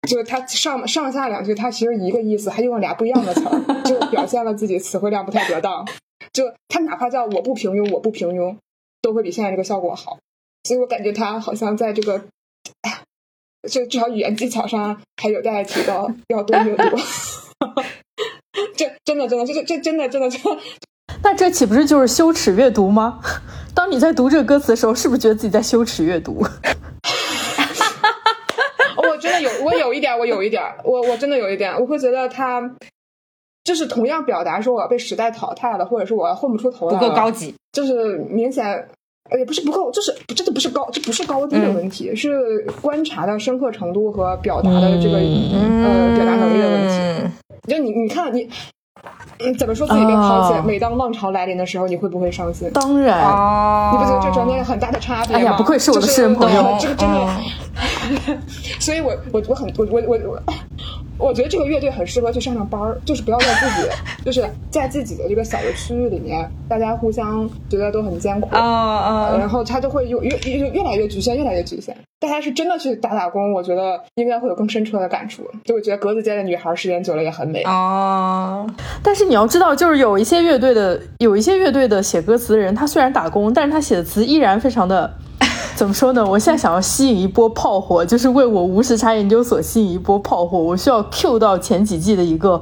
[0.08, 5.86] 就是他上上下两句，他其实一个意思，还用了俩不一样的词儿， 就表现了自己词汇量不太得当。
[6.34, 8.58] 就他哪怕叫我不平庸，我不平庸，
[9.02, 10.20] 都会比现在这个效果好。
[10.63, 12.26] 所以我感觉他好像在这个，
[13.70, 16.98] 就至少语言技巧上还有待提高，要多阅读。
[18.76, 20.30] 这真的真的，这这真的真的，
[21.24, 23.20] 那这岂不是就是羞耻阅读吗？
[23.74, 26.46] 当你在读这个歌词的时候，是不是觉得自己在羞耻阅读？
[29.39, 32.62] 有我有一点，我有一点，我我真的有一点，我会觉得他
[33.63, 38.65] 就是同样表达说我要被时代淘汰了，或者是我要混不出头来，不够高级，就是明显
[39.38, 47.34] 也不是不够，就是真的不是高，这不是高低的问题，是观察的深刻程度和表达的这个呃表达能力的问题。
[47.67, 48.50] 就你你看你。
[49.39, 50.60] 你怎么说自己被抛弃？
[50.65, 52.70] 每当浪潮来临的时候，你会不会伤心？
[52.74, 53.20] 当然，
[53.91, 55.39] 你不觉得这中间有很大的差别吗？
[55.39, 57.28] 哎呀，不愧是我的私人朋友，这个真的。
[58.80, 60.41] 所以我我我很我我我我。
[61.17, 63.89] 我觉得这个乐队很适合去上上班儿，就是不要在自己，
[64.25, 71.95] 就是在自己的这个小的区域里面，大家互相觉得都很艰苦啊啊，然后他就会有越越越来越局限，越来越局限。
[72.19, 75.43] 大家是真的去打打工，我觉得应该会有更深刻的感触。
[75.63, 78.65] 就我觉得格子间的女孩时间久了也很美啊。
[79.04, 85.13] 但是你要知道，就是有一些乐队的有一些乐队的写歌词的人，他虽然打工，但是他写的词依然非常的。
[85.76, 86.26] 怎么说呢？
[86.26, 90.58] 我现在想要吸引一波炮火，就是为我无时差研究所吸引一波炮火。
[90.58, 92.62] 我需要 Q 到前几季的一个，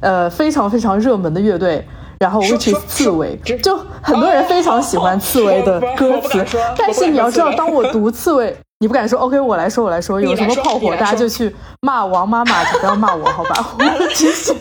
[0.00, 1.82] 呃，非常非常热门的乐队，
[2.18, 6.44] 然后 which is 刺猬，就很多人非常喜欢刺猬的歌词。
[6.76, 13.66] 但是你要知道，当我读刺猬，你不敢说，OK，我来说，我来说，有什么炮火，大家就去骂王妈妈，就不要骂我，好吧？
[13.78, 14.54] 我只是，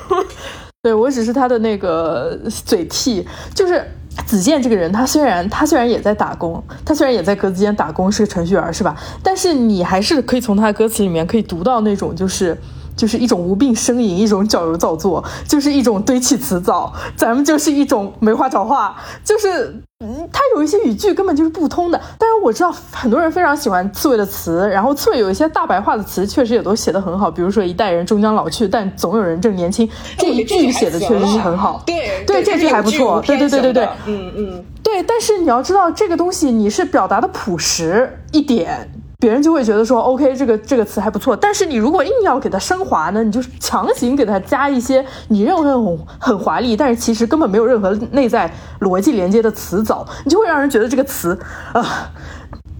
[0.82, 3.82] 对我只是他的那个嘴替，就是。
[4.26, 8.96] 子健这个人，他虽然他虽然也在打工，他虽然也在格子间打工，是个程序员，是吧？
[9.22, 12.56] 但是你还是可以从他的歌词里面可以读到那种就是。
[12.96, 22.00] 就是一种无病呻吟，一种矫揉造作，就是一种堆砌辞藻，咱们就是一种没话找话，就是嗯，他有一些语句根本就是不通的。
[22.18, 27.30] 但是我知道很多人非常喜欢刺猬的词，然后刺猬有一些大白话的词，确实也都写得很好。
[27.30, 31.82] 比如说“一代人终将老去，但总有人正年轻”，这一句写的确实是很好。
[31.86, 33.22] 对对，这句还不错。
[33.26, 35.02] 对对对对对，嗯嗯，对。
[35.02, 38.90] 但是你要知道，这个东西你是表达的朴实一点。
[39.24, 41.34] 别人就会觉得说，OK，这个这个词还不错。
[41.34, 51.40] 但是你如果硬要给它升华呢，你就强行给它加一些你认为很很华丽，但是其实根本没有任何内在逻辑连接的词藻，你就会让人觉得这个词
[51.72, 52.12] 啊，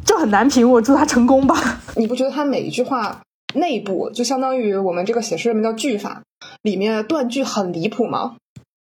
[0.04, 0.70] 就很难评。
[0.70, 1.80] 我祝他成功吧。
[1.96, 3.22] 你不觉得他每一句话
[3.54, 6.20] 内部就相当于我们这个写诗人们叫句法
[6.60, 8.36] 里面断句很离谱吗？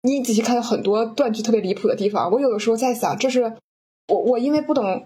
[0.04, 2.32] 你仔细看，有很多断句特别离谱的地方。
[2.32, 3.52] 我有的时候在想，这是
[4.08, 5.04] 我我因为不懂。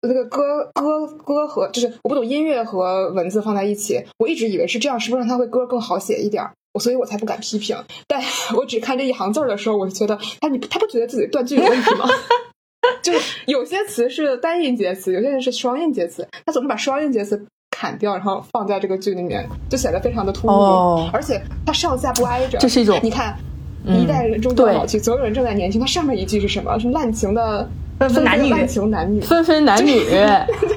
[0.00, 6.44] 那个歌歌歌和就是我不懂音乐和文字放在一起，我一直以为是这样，是不是让他会歌更好写一点？
[6.74, 7.76] 我所以，我才不敢批评。
[8.06, 8.22] 但
[8.54, 12.06] 我只看这一行字儿的时候，我就觉得，他你他不觉得自己断句有问题吗？
[13.02, 21.08] 就是有些词是单音节词，有些人是双音节词，他总是把双音节词砍掉，然后放在这个句里面，就显得非常的突兀。
[21.12, 23.36] 而且他上下不挨着，这是一种你看，
[23.84, 25.80] 一代人终将老去，总有人正在年轻。
[25.80, 26.78] 他上面一句是什么？
[26.78, 27.68] 是滥情的。
[27.98, 30.04] 分分男女，滥情男女，分分男女。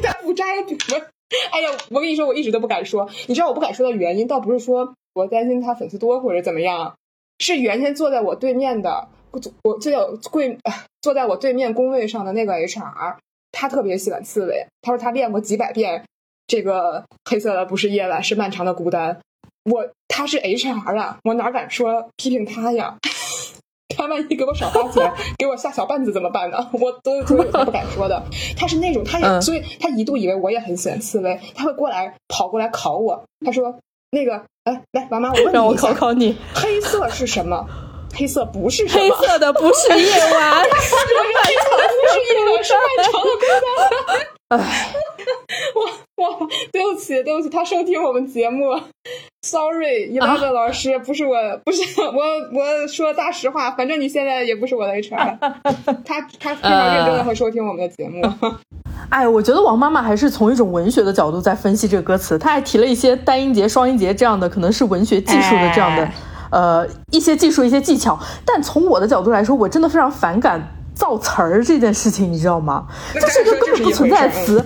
[0.04, 0.44] 他 不摘
[1.52, 3.10] 哎呀，我跟你说，我一直都不敢说。
[3.28, 6.96] 你知道我不敢说的原因，倒不是说我担心他粉丝多或者怎么样，
[7.40, 9.92] 是原先坐在我对面的，我坐在
[10.30, 10.58] 柜
[11.02, 13.16] 坐在我对面工位上的那个 HR，
[13.52, 14.66] 他特别喜欢刺猬。
[14.82, 16.04] 他说他练过几百遍
[16.48, 19.20] 这个黑色的不是夜晚，是漫长的孤单。
[19.64, 22.98] 我他是 HR 啊，我哪敢说批评他呀？
[23.98, 26.58] 他万一给我少花钱，给我下小绊子怎么办呢？
[26.74, 28.24] 我都都不敢说的。
[28.58, 33.24] 他是那种，他也，所以他一度以为我也很喜欢刺猬，他会过来跑过来考我。
[33.46, 33.76] 他说
[34.12, 37.66] ：“那个，哎，来，妈妈，我问你，让我考考你，黑色是什么？
[38.14, 43.46] 黑色不是黑色的，不是夜晚，是漫长，不是夜晚，是漫长的孤
[44.10, 44.20] 单。”
[44.60, 44.94] 哎，
[45.74, 45.90] 我
[46.22, 48.66] 我 对不起对不起，他收听我们节目
[49.42, 52.22] ，sorry，伊拉的老师不是我，不是 我
[52.54, 55.38] 我说大实话，反正你现在也不是我的 HR，
[56.06, 58.22] 他他非常认真的会收听我们的节目。
[59.10, 66.10] 哎，我觉得王妈妈还是从一种文学的角度在分析这个歌词，她还提了一些单音节、双音节这样的，可能是文学技术的这样的
[66.52, 68.18] 呃一些技术、一些技巧。
[68.46, 70.62] 但从我的角度来说，我真的非常反感。
[71.02, 72.86] 造词儿这件事情，你知道吗？
[73.16, 74.64] 就是一个根本不存在的词，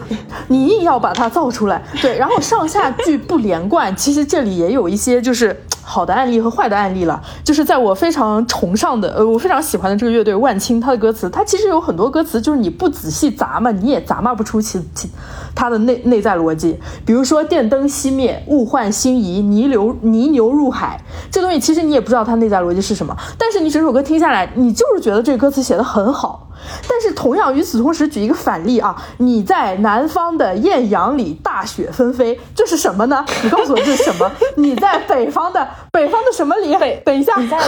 [0.50, 1.82] 你硬要把它造出来。
[2.02, 3.96] 对，然后上下句不连贯。
[3.96, 7.22] 其实这里也有一些就是好的案例和坏的案例了。
[7.42, 15.10] 就是在我非常崇尚的，呃，我非常喜欢的这个乐队万青，他的歌词，他其实有很多歌词，就是你不仔细咂嘛，你也咂嘛不出其其
[15.56, 16.78] 它的内内在逻辑。
[17.06, 21.00] 比如说电灯熄灭，物换星移，泥流泥牛入海，
[21.32, 23.16] 这东西其实你也不知道它内在逻辑是什么。
[23.38, 26.25] 但是你整首歌听下来，你就是觉得这个歌词写的很好。
[26.26, 26.48] 好，
[26.90, 33.24] 但是同样与此同时，举一个反例啊，你在南方的艳阳里大雪纷飞，这是什么呢？
[33.44, 34.32] 你告诉我这是什么？
[34.58, 36.76] 你在北方的北方的什么里？
[36.78, 37.60] 北等一下，你在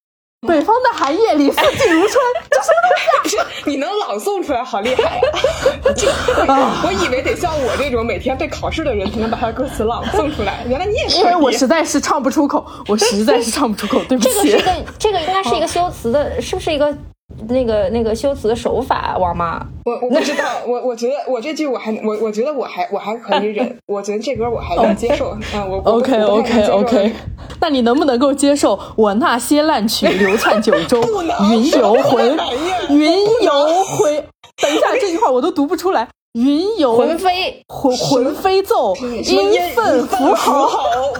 [0.48, 2.14] 北方的寒夜里，四季如春，
[2.50, 3.36] 这什么东西？
[3.66, 5.20] 你能朗诵出来，好厉害
[6.46, 6.80] 啊！
[6.86, 11.18] 我以为得像我这种每天背考试的人才能把它的歌词朗诵出来，原来你也是。
[11.18, 14.30] 因为我实在是唱不出口，我实在是唱不出口，对不起。
[14.30, 16.96] 这个是一个，这个应该是一个修辞的，是不是一个？
[17.48, 27.12] 那个那个修辞的手法，王妈，我我不知道，我我觉得我这句我还我我觉得我还我还可以忍， 我觉得这歌我还能接受，嗯，我 OK OK OK，
[27.60, 31.00] 那你能不能够接受我那些烂曲流窜九州，
[31.52, 32.36] 云游魂，
[32.90, 33.12] 云
[33.42, 33.52] 游
[33.84, 34.14] 魂，
[34.62, 40.68] 等一下这句话我都读不出来，云游魂飞魂魂飞奏，音愤符号，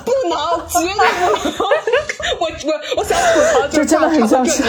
[0.04, 1.72] 不能，绝对不能！
[2.38, 4.62] 我我我想吐槽， 这真的很像是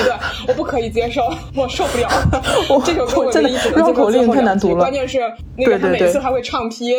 [0.48, 1.22] 我不可以接受，
[1.54, 2.08] 我受不了。
[2.70, 5.20] 我这首歌我真的绕口令太难读了关键是
[5.58, 6.94] 那个他每次还会唱批，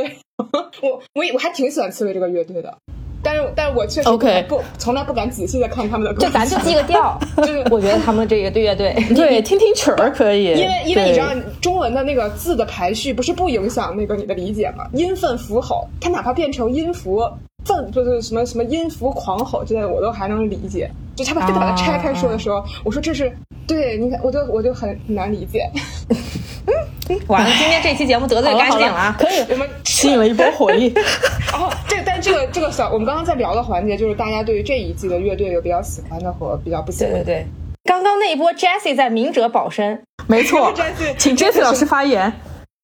[0.82, 2.76] 我我也我还挺喜欢刺猬这个乐队的。
[3.22, 6.24] 但是，但是我确实 OK 不从来不敢仔细的看他们的歌。
[6.24, 11.26] 就咱就记个调， 就是我觉得他们这个对乐队， 对，听听曲儿可以，因为因为你知道
[11.60, 14.86] 中文的那个字的排序不是不影响那个你的理解吗？
[14.92, 17.22] 音分符吼，它哪怕变成音符
[17.64, 20.90] 愤就是什么什么音符狂吼之类的，我都还能理解。
[21.16, 23.30] 就他们非得把它拆开说的时候，我说这是
[23.66, 25.68] 对，你看我就我就很很难理解。
[27.28, 29.16] 完了，今天这期节目得罪干净了啊！
[29.18, 30.92] 可以，我们吸引了一波火力。
[31.50, 37.18] 然 后这但这个这个小我们刚刚在聊的环节就是大家对于这一季的乐队有比较喜欢的和比较不喜欢的。
[37.18, 37.46] 对对对，
[37.84, 40.72] 刚刚那一波 Jessie 在明哲保身，没错
[41.16, 42.32] 请 Jessie 老师发言。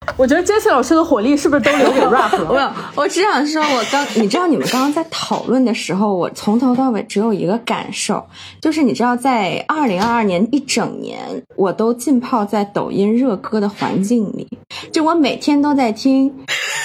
[0.17, 2.49] 我觉得 Jesse 老师的火力是不是都留给 rap 了？
[2.53, 8.25] 没有，我只想说，我刚你知道你们刚刚在讨论的时候，我从头到尾只有一个感受，
[8.61, 11.19] 就是你知道，在二零二二年一整年，
[11.57, 14.47] 我都浸泡在抖音热歌的环境里，
[14.91, 16.31] 就我每天都在听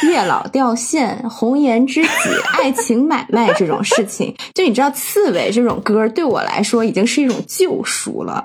[0.09, 2.09] 《月老掉线》《红颜知己》
[2.61, 8.45] 《爱情买卖》这种事情，就你知道，刺猬这种歌对我来说已经是一种救赎了。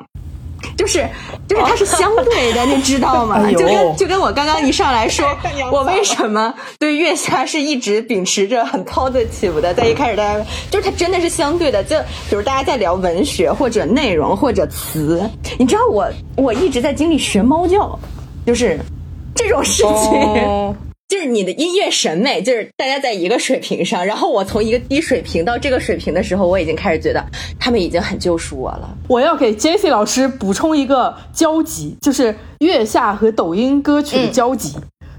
[0.78, 1.08] 就是
[1.48, 3.42] 就是它是相对的，你知道吗？
[3.44, 5.26] 哎就跟就跟我刚刚一上来说，
[5.72, 11.98] 我为什么对月下是一直秉持着很 positive 的，在一开始大家就是它真的是相对的，就
[12.30, 17.98] 比如大家在聊文学或者内容或者词，你知道我我一直在经历学猫叫，
[18.46, 18.80] 就是
[19.36, 19.92] 这种事情。
[20.46, 20.76] 哦
[21.08, 27.24] 就是你的音乐审美，就是大家在一个水平上，然后我从一个低水平到这个水平的时候，我已经开始觉得
[27.60, 28.98] 他们已经很救赎我了。
[29.08, 34.76] 我要给 Jessie 老师补充一个交集，就是月下和抖音歌曲的交集。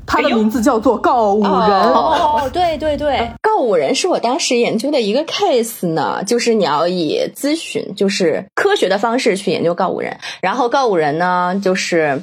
[0.08, 10.16] 它的名字叫做《告五人》哦，对对对，告五人是我当时研究的一个 case 呢，就是你要以咨询，就是科学的方式去研究告五人。
[10.40, 12.22] 然后告五人呢，就是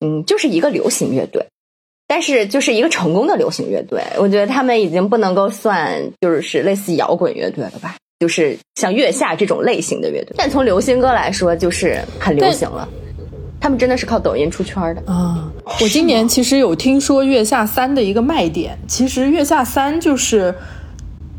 [0.00, 1.44] 嗯，就是一个流行乐队，
[2.06, 4.02] 但是就是一个成功的流行乐队。
[4.18, 10.34] 我觉得他们已经不能够算就是类似摇滚乐队了吧，就是像月下这种类型的乐队。
[10.36, 12.88] 但从流行歌来说，就是很流行了。
[13.60, 15.10] 他们真的是靠抖音出圈的。
[15.10, 20.54] 啊，我今年其实有听说月下三的一个卖点，其实月下三就是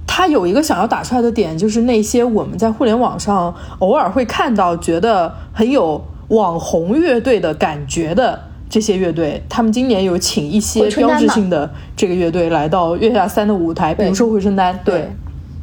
[0.08, 8.42] 它有一个想要打出来的点，就是那些我们在互联网上偶尔会看到，觉得很有网红乐队的感觉的。
[8.70, 15.08] 这些乐队，他们今年有请一些标志性的这个乐队来到月下三的舞台，比如说回春丹，对。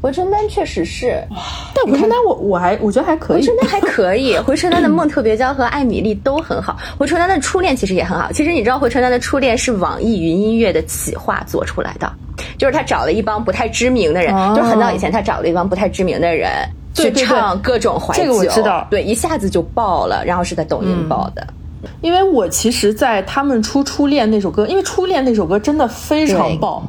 [0.01, 1.23] 回春丹确实是，
[1.73, 8.33] 但回春丹我我还我觉得还可以，回春丹还可以， 回春丹的梦特别娇和艾米丽都很好，回春丹的初恋其实也很好。
[8.33, 12.13] 其实你知道，回春丹的初恋是网易云音乐的企划做出来的，
[12.59, 14.53] 就是他找了一帮不太知名的人，哦。
[14.57, 16.51] 就是很早以前他找了一帮不太知名的人
[16.95, 18.85] 去唱各种怀旧，这个我知道。
[18.91, 21.47] 对，一下子就爆了，然后是在抖音爆的。
[22.01, 26.83] 因为我其实，在他们出《初恋》那首歌，因为《初恋》那首歌真的非常爆，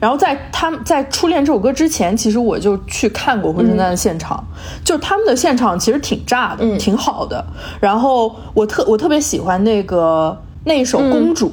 [0.00, 4.42] 然后在他们在《初恋》这首歌之前，其实我就去看过回春丹的现场，
[4.84, 7.44] 就他们的现场其实挺炸的，挺好的。
[7.80, 11.50] 然后我特我特别喜欢那个那一首《公主》。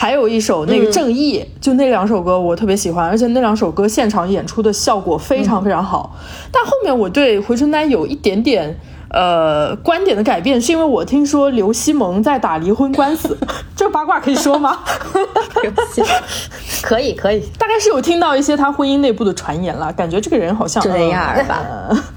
[0.00, 6.16] 还有一首那个《正义》就那两首歌我特别喜欢，而且那两首歌现场演出的效果非常非常好。
[6.52, 8.78] 但后面我对回春丹有一点点
[9.10, 13.36] 呃观点的改变，是因为我听说刘西蒙在打离婚官司，
[13.76, 14.78] 这个八卦可以说吗？
[16.82, 21.60] 可以可以，大概是有听到一些他婚姻内部的传言了，感觉这个人好像这样呃吧，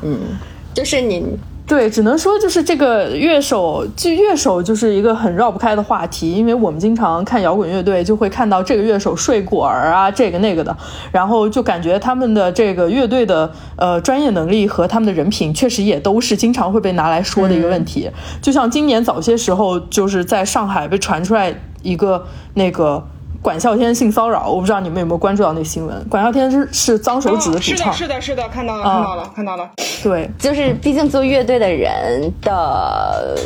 [0.02, 0.18] 嗯，
[0.74, 1.38] 就是你
[1.72, 10.76] 对，只能说就是这个乐手，就乐手就是一个很绕不开的话题，因为我们经常看摇滚乐队，就会看到这个乐手睡果儿啊，这个那个的，
[11.14, 18.10] 然后就感觉他们的这个乐队的呃专业能力和他们的人品，确实也都是经常会被拿来说的一个问题。
[18.42, 22.26] 就像今年早些时候，就是在上海被传出来一个
[22.56, 23.02] 那个。
[23.42, 26.06] 管笑天性骚扰，我不知道你们有没有关注到那新闻。
[26.10, 29.70] 管笑天是是脏手指的主唱，是的，是的，是的，看到了，看到了，看到了。
[30.04, 33.38] 对，就是毕竟做乐队的人的。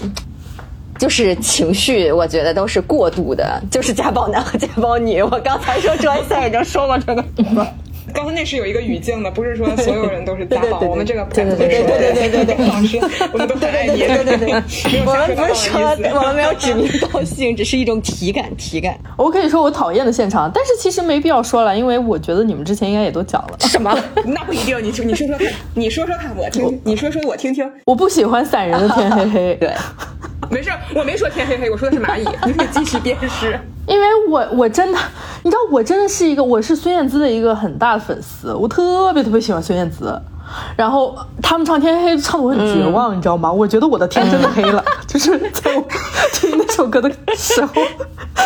[0.97, 5.21] 就是情绪，我觉得都是过度的，就是家暴男和家暴女。
[5.21, 7.21] 我刚才说专赛已经说过这个，
[8.13, 12.99] 刚才那是有一个语境的，不是说所有人都是大宝，我们这个不是对对对对对对对，老师，
[13.33, 14.53] 我们都很爱你，对对对，
[15.05, 15.81] 我们不是说
[16.13, 18.97] 我们没有指名道姓，只是一种体感体感。
[19.17, 23.57] 我可以说我讨厌的现场，但是其实没必要说了，因为我觉得你们之前应该也都讲了。
[23.61, 23.97] 什么？
[24.25, 25.37] 那不一定，你说你说说，
[25.73, 27.69] 你说说看，我听听，你说说我听听。
[27.85, 29.55] 我不喜欢散人的天黑黑。
[29.59, 29.71] 对。
[30.51, 32.25] 没事，我没说天黑黑，我说的是蚂蚁。
[32.45, 34.99] 你可以继续鞭尸，因为我我真的。
[35.45, 40.19] 你知道，我真的是一个，我是孙燕姿的一个很大的粉丝，我特别特别喜欢孙燕姿。
[40.75, 43.51] 然后他们唱《天黑》唱的我很绝望，你知道吗？
[43.51, 45.83] 我觉得我的天真的黑了， 就是在我
[46.33, 47.73] 听那首歌的时候。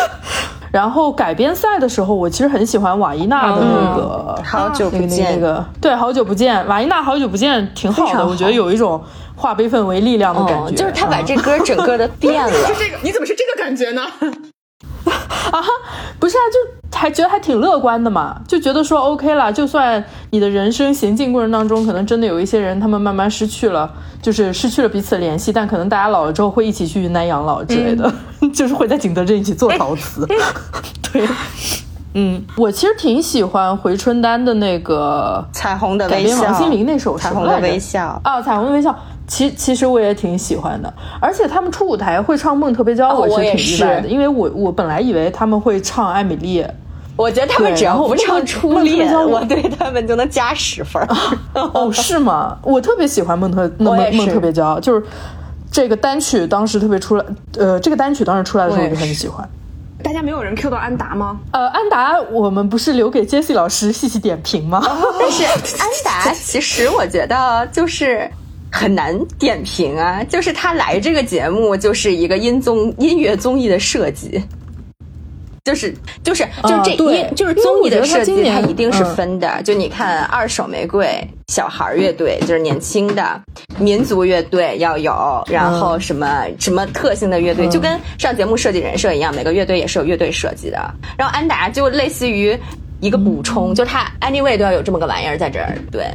[0.70, 9.02] 然后改编赛的时候，我其实很喜欢瓦伊娜的那个好久不见，那个对，好久不见，瓦伊娜好久不见挺好的，我觉得有一种
[9.34, 12.52] 化悲愤为力量的感觉，就是他把这歌整个的 变了。
[12.52, 14.02] 是这个，你怎么是这个感觉呢？
[15.52, 15.58] 啊，
[16.18, 28.12] 不是啊，就还觉得还挺乐观的嘛，就觉得说 OK 了，就算你的人生行进过程当中，可能真的有一些人，他们慢慢失去了，就是失去了彼此的联系，但可能大家老了之后会一起去云南养老之类的，
[28.52, 30.26] 就是会在景德镇一起做陶瓷。
[31.12, 31.28] 对，
[32.14, 38.20] 嗯，我其实挺喜欢回春丹的那个彩虹的微笑，王心凌那首彩虹的微笑。
[38.22, 38.94] 啊，彩虹的微笑。
[39.30, 46.60] 其其实我也挺喜欢的，而且他们出舞台会唱《梦特别骄傲》，我是挺意外的，因为我我本来以为他们会唱《艾米丽》，
[47.14, 51.00] 我觉得他们只要不唱《初恋》，我对他们就能加十分。
[51.54, 52.58] 哦，是吗？
[52.62, 55.06] 我特别喜欢 《梦特梦梦特别骄傲》，就是
[55.70, 57.24] 这个单曲当时特别出来，
[57.56, 59.48] 呃，这个单曲当时出来的时候我就很喜欢。
[60.02, 61.38] 大家没有人 Q 到安达吗？
[61.52, 64.82] 呃，安达我们不是留给 Jessie 老师细细点评吗？
[65.20, 68.28] 但是安达其实我觉得就是。
[68.70, 74.42] 很难点评啊，就是他来这个节目就是一个音综音乐综艺的设计，
[75.64, 79.62] 就是就是就是这音就是综艺的设计，它一定是分的。
[79.62, 81.06] 就你看二手玫瑰
[81.48, 83.40] 小孩乐队，就是年轻的
[83.78, 90.78] 民族乐队要有，然后什么什么特性的乐队，就跟上节目设计人设一样，每个乐队也是有乐队设计的。
[91.18, 92.56] 然后安达就类似于
[93.00, 96.06] 一个补充，就他 anyway 都要有这么个玩意儿在这儿，对。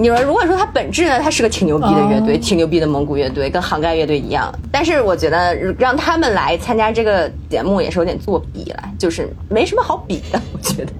[0.00, 4.50] 你说，如果说它本质呢，它是个挺牛逼的乐队，挺牛逼的蒙古乐队，跟杭盖乐队一样。
[4.72, 10.40] 但是我觉得让他们来参加这个节目也是有点作弊了，就是没什么好比的。
[10.54, 10.92] 我觉得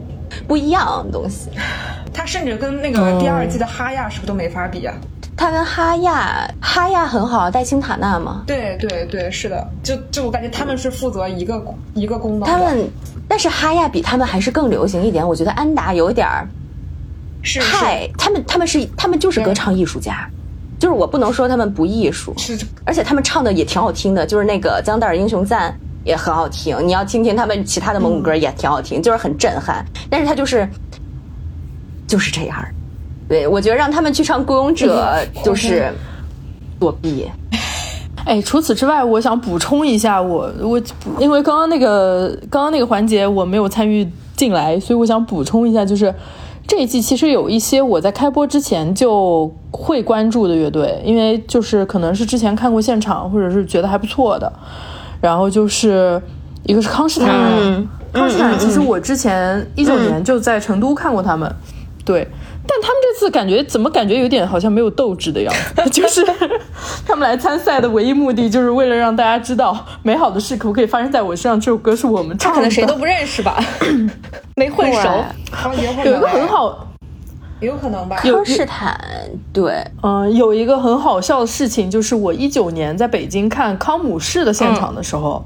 [0.46, 1.48] 不一样的东西。
[2.12, 4.94] 他甚至跟那个第二季的哈亚是不是都没法比啊？
[5.34, 8.42] 他跟哈亚，哈亚很好，戴青塔纳嘛。
[8.46, 9.66] 对对对，是的。
[9.82, 11.58] 就就我感觉他们是负责一个
[11.94, 12.46] 一个功能。
[12.46, 12.86] 他们，
[13.26, 15.26] 但是哈亚比他们还是更流行一点。
[15.26, 16.46] 我觉得安达有点儿。
[17.42, 20.28] 太，他们他们是他们就是歌唱艺术家，
[20.78, 22.34] 就是我不能说他们不艺术，
[22.84, 25.70] 而且他们唱的也挺好听的，就是那个《江代尔英雄赞》
[26.04, 29.84] 也很好听，你要听听他们其他的蒙古歌也挺好听，就是很震撼。
[30.10, 30.68] 但是他就是
[32.06, 32.56] 就是这样，
[33.26, 35.90] 对我觉得让他们去唱《孤勇者》就是
[36.78, 37.26] 作弊。
[38.26, 40.80] 哎，除此之外，我想补充一下，我我
[41.18, 46.14] 因为刚刚那个刚刚那个环节我没有参与进来，所以我想补充一下，就是。
[46.70, 54.52] 这一季其实有一些我在开播之前就会关注的乐队，因为就是可能是之前看过现场，或者是觉得还不错的。
[55.20, 56.22] 然后就是
[56.62, 57.28] 一个是康斯坦，
[58.12, 61.52] 康斯坦其实我之前一九年就在成都看过他们，
[62.04, 62.24] 对。
[62.72, 65.82] 但他们这次感觉怎么感觉有点好像没有斗志的样子？
[65.90, 66.24] 就是
[67.04, 71.58] 他们来参赛的唯一目的就是为了让大家知道美好的事可不可以发生在我身上。
[71.58, 73.58] 这首歌是我们唱的，可能谁都不认识吧，
[74.54, 75.24] 没混熟。
[76.04, 76.86] 有一个很好，
[77.58, 78.16] 有可能吧。
[78.16, 78.98] 康士坦
[79.52, 85.44] 对，嗯，有一个很好笑的事情，就是我一九年在北京看康姆士的现场的时候。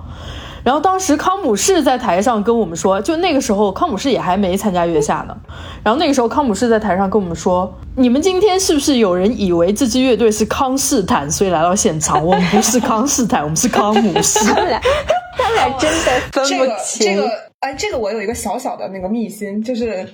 [0.64, 5.36] 然后当时康姆士在台上跟我们说，就那个时候康姆士也还没参加月下呢。
[5.84, 12.24] 然后那个时候康姆士在台上跟我们说：“你们今天是不是有人以为这支乐队是康斯坦，所以来到现场？
[12.24, 14.38] 我们不是康斯坦，我们是康姆士。
[14.46, 14.80] 他们俩，
[15.36, 17.14] 他们俩真的 分不清。
[17.14, 20.08] 这个，哎，这个我有一个小小的那个秘辛，就是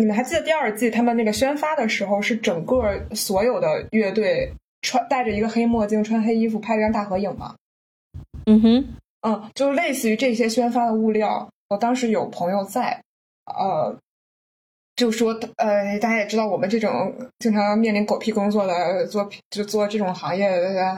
[0.00, 2.82] 你们还记得第二季他们那个宣发的时候，是整个
[3.14, 7.54] 所有的乐队穿戴着一个黑墨镜，穿黑衣服拍一张大合影吗？
[8.46, 8.84] 嗯哼。
[9.26, 13.02] 嗯，就类似于这些宣发的物料，我当时有朋友在，
[13.44, 13.92] 呃，
[14.94, 20.48] 就说，呃，大家也知道，我们这种经常面临狗屁工作的，做就做这种行业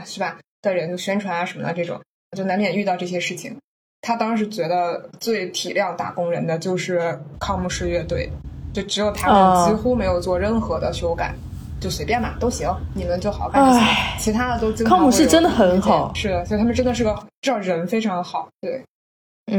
[0.04, 1.98] 是吧的人，就宣传啊什么的这种，
[2.36, 3.56] 就难免遇到这些事情。
[4.02, 8.30] 他当时觉得最体谅打工人的就是康姆士乐队，
[8.74, 11.34] 就只有他们几乎没有做任何的修改。
[11.80, 13.82] 就随便吧，都行，你们就好干就行。
[14.18, 18.48] 其他的都康姆士真的很好，是的，所以他们真的是个至少人非常好。
[18.60, 18.82] 对，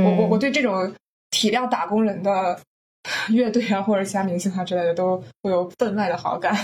[0.03, 0.93] 我我我对这种
[1.32, 2.59] 体谅打工人的
[3.30, 6.55] 乐队啊，或者其他明星啊之类的，都会有分外的好感。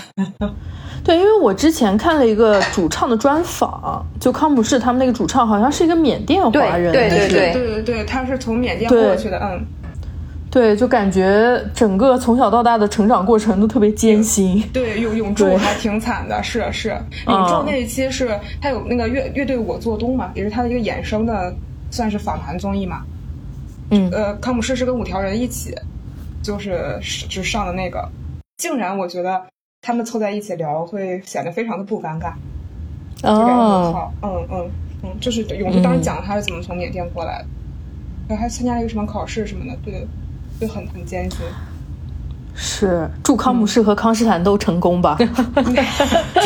[1.04, 9.64] 对，因为我之前看了一个主唱的专访，就康姆士他们那个主唱好像是一个缅甸华人，对对对对对对，他是从缅甸过去的，嗯。
[10.56, 14.58] 对，就感觉整个从小到大的成长过程都特别艰辛。
[14.72, 16.96] 对，永永驻还挺惨的，是是。
[17.26, 21.54] 永驻那一期是他有那个乐乐队我做东嘛，也是他的一个衍生的，
[21.90, 23.02] 算是访谈综艺嘛。
[23.90, 25.74] 嗯，呃，康姆士是跟五条人一起，
[26.42, 26.98] 就是
[27.28, 28.08] 就上的那个，
[28.56, 29.44] 竟然我觉得
[29.82, 32.32] 他们凑在一起聊会显得非常的不尴尬，
[33.16, 34.10] 就感觉很好。
[34.22, 34.70] 嗯嗯
[35.02, 37.46] 嗯，就是永驻当时讲他是怎么从缅甸过来的，
[38.30, 40.06] 然后还参加了一个什么考试什么的，对，
[40.60, 41.40] 就很很艰辛。
[42.58, 45.16] 是，祝康姆士和康斯坦都成功吧。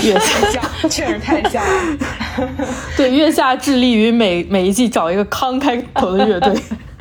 [0.02, 1.98] 月下确实太像了。
[2.96, 6.52] 对，月下致力于每每一季找一个康开头的乐队。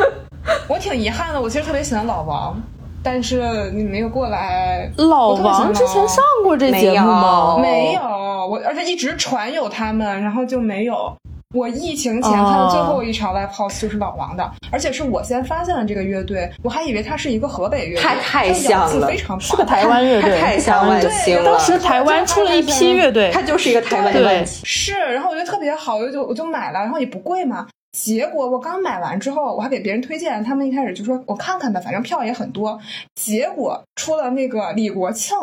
[0.70, 2.62] 我挺遗憾的，我其实特别喜欢老王，
[3.01, 4.91] 但是你没有过来。
[4.97, 7.57] 老王之前上过这节目吗？
[7.60, 11.16] 没有，我而且一直传有他们，然后就没有。
[11.56, 21.43] 我疫情前看的最后一场 live house 就是老王的，而且是我先发现了这个乐队，我还以为他是一个河北乐队，他太像了，非常是个台湾乐队，太像万星了。
[21.43, 24.64] 当时台湾出了一批乐队，他就是一个台湾的万星。
[24.64, 27.66] 是，然后我觉得特别好，我就我就买了，然后也不贵嘛。
[27.97, 32.80] 结果我刚买完之后，我还给别人推荐，他们一开始就说我看看吧，反正票也很多。
[33.16, 35.36] 结果出了那个李国庆。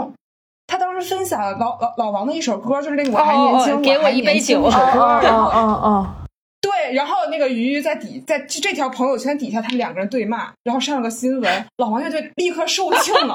[0.66, 4.68] 他当时分享了老老老王的一首歌，就是那个我还年轻，给我一杯酒。
[4.68, 6.06] 然后，嗯嗯，
[6.60, 13.34] 对，然后那个鱼鱼在底在这条朋友圈底下，他们两个人对骂，然后上了个新闻，老王乐队立刻售罄了。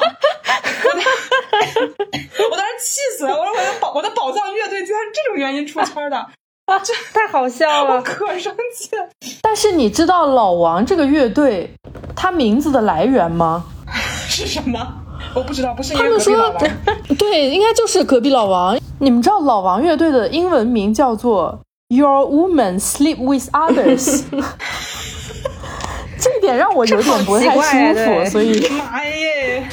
[2.51, 6.17] 我当时气死了，我说我的宝我的宝藏乐队竟然这种原因出圈的，
[6.65, 9.07] 啊这太好笑了，可生气了。
[9.41, 11.71] 但是你知道老王这个乐队
[12.15, 13.63] 他名字的来源吗？
[14.27, 14.79] 是什么？
[15.33, 16.53] 我不知道，不是他们说
[17.17, 18.77] 对，应该就是隔壁老王。
[18.99, 24.23] 你们知道老王乐队的英文名叫做 Your Woman Sleep with Others，
[26.19, 27.59] 这一点让我有点不太舒
[27.99, 29.67] 服，所以 妈耶，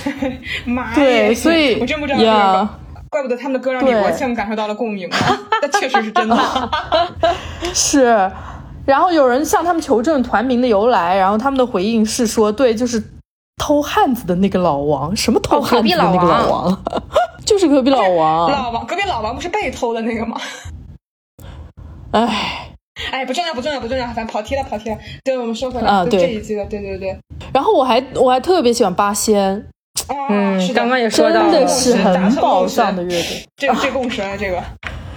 [0.64, 2.68] 妈耶，对，所以我真不知道这个，
[3.11, 5.09] 怪不得他们的歌让李国庆感受到了共鸣，
[5.61, 6.70] 那确实是真的，
[7.74, 8.30] 是。
[8.86, 13.03] 然后有人向他们求证团名的由来，然后他们的回应是说，对，就是。
[13.59, 16.84] 偷汉子的那个老王，什么偷汉子的那个老王，
[17.44, 18.50] 就是隔壁老王。
[18.50, 20.40] 老王，隔壁老王不是被偷的那个吗？
[22.12, 22.70] 哎，
[23.11, 24.96] 哎，不重要，不重要，不重要，反正跑题了，跑题了。
[25.24, 27.18] 对，我们说回来啊，对这一季的，对对对。
[27.52, 29.66] 然后我还我还特别喜欢八仙，
[30.30, 33.44] 嗯，刚刚也说到，真的是很宝藏的乐队。
[33.56, 34.62] 这个这共神，这个，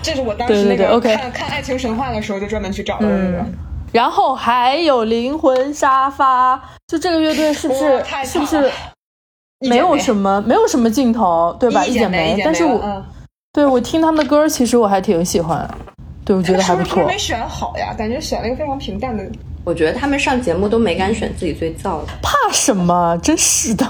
[0.01, 3.45] 这是我当时那个看看爱情神话的时候就专门去找的那个。
[3.91, 8.71] 然后还有灵魂沙发，就这个乐队是不是是不是
[9.67, 11.85] 没有什么没有什么镜头，对吧？
[11.85, 13.03] 一剪梅，但是我
[13.53, 15.69] 对我听他们的歌，其实我还挺喜欢，
[16.25, 17.05] 对我觉得还不错。
[17.05, 19.23] 没选好呀，感觉选了一个非常平淡的。
[19.63, 23.15] 我觉得他们上节目都没敢选自己最燥的，怕什么？
[23.21, 23.85] 真是的。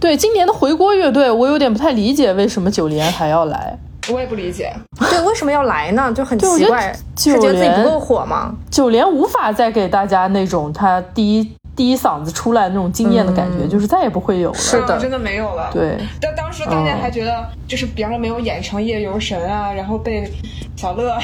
[0.00, 3.78] 对今年的回锅乐队，我有点不太理解为什么九连还要来。
[4.10, 6.12] 我也不理解，对，为什么要来呢？
[6.14, 8.54] 就很奇怪，是觉得自己不够火吗？
[8.70, 14.58] 九连无法再给大家那种他第一第一嗓子出来那种惊艳的感觉，就是再也不会有了。
[14.58, 15.70] 是的，真的没有了。
[15.72, 20.28] 对，但当时大家还觉得，就是比方说没有演成夜游神啊，然后被
[20.76, 21.16] 小乐，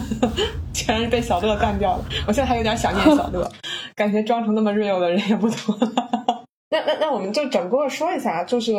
[0.74, 2.04] 全是被小乐干掉了。
[2.26, 3.50] 我现在还有点想念小乐，
[3.96, 5.78] 感觉装成那么 real 的人也不多。
[6.70, 8.74] 那那那我们就整个说一下，就是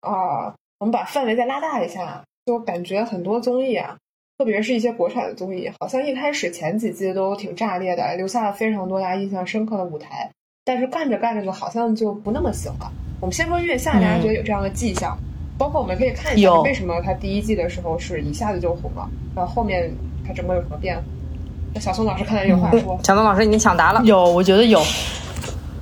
[0.00, 2.22] 啊，我们把范围再拉大一下。
[2.44, 3.96] 就感觉很多综艺啊，
[4.38, 10.28] 特别是一些国产的综艺，好像一开始前几季都挺炸裂的，留下了非常多大家印象深刻的舞台。
[10.64, 12.92] 但是干着干着就好像就不那么行了。
[13.20, 15.16] 我们先说月下，大家觉得有这样的迹象，
[15.58, 19.92] 包括我们可以看一下为什么它第一季的时候是一下子就红了，然后后面
[20.26, 21.02] 它整个有什么变化？
[21.74, 24.80] 那小宋老师看来有话说，小宋老师已经抢答了，有，我觉得有。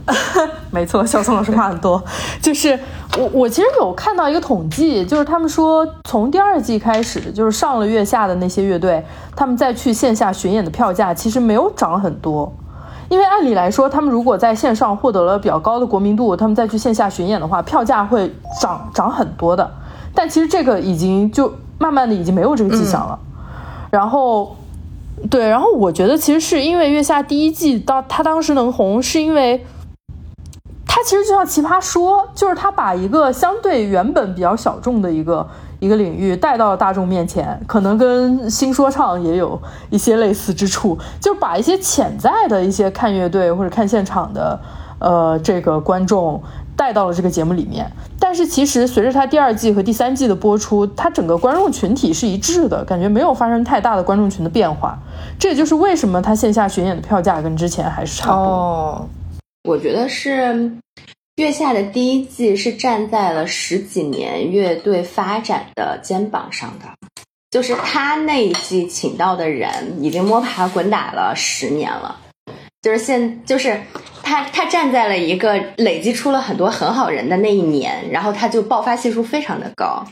[0.70, 2.02] 没错，小宋老师话很多。
[2.40, 2.78] 就是
[3.18, 9.04] 我，我其实有看到一个统计，就是他们说从第二季开始，就是上了月下的那些乐队，
[9.36, 12.52] 他们再去线下巡演的票价其实没有涨很多。
[13.08, 19.68] 因为按理来说，他们如果在线上获得了比较高的国民度，他们再去线下巡演的话，票价会涨涨很多的。
[20.14, 23.18] 但其实这个已经就慢慢的已经没有这个迹象了。
[23.90, 24.56] 然后，
[25.28, 29.64] 对，然后我觉得其实是因为月下第一季到他当时能红，是因为。
[30.92, 35.46] 它其实就像奇葩说，就是他把一个相对原本比较小众的一个
[35.78, 44.60] 一个领域带到了大众面前，可能跟新说唱也有一些类似之处，就把一些潜在的一些看乐队或者看现场的
[44.98, 46.42] 呃这个观众
[46.76, 47.88] 带到了这个节目里面。
[48.18, 54.98] 但是其实随着它第二季和第三季的播出，它整个观众群体是一致的，感觉没有发生太大的观众群的变化。
[55.38, 59.08] 这也就是为什么它线下巡演的票价跟之前还是差不多。
[59.64, 60.72] 我觉得是
[61.36, 66.86] 月下的第一季是站在了十几年乐队发展的肩膀上的，
[67.50, 72.20] 就是他那一季请到的人已经摸爬滚打了十年了，
[72.82, 73.80] 就是现就是。
[74.22, 80.06] 他他站在了一个累积出了很多很好人的那一年，然后他就爆发系数非常的高，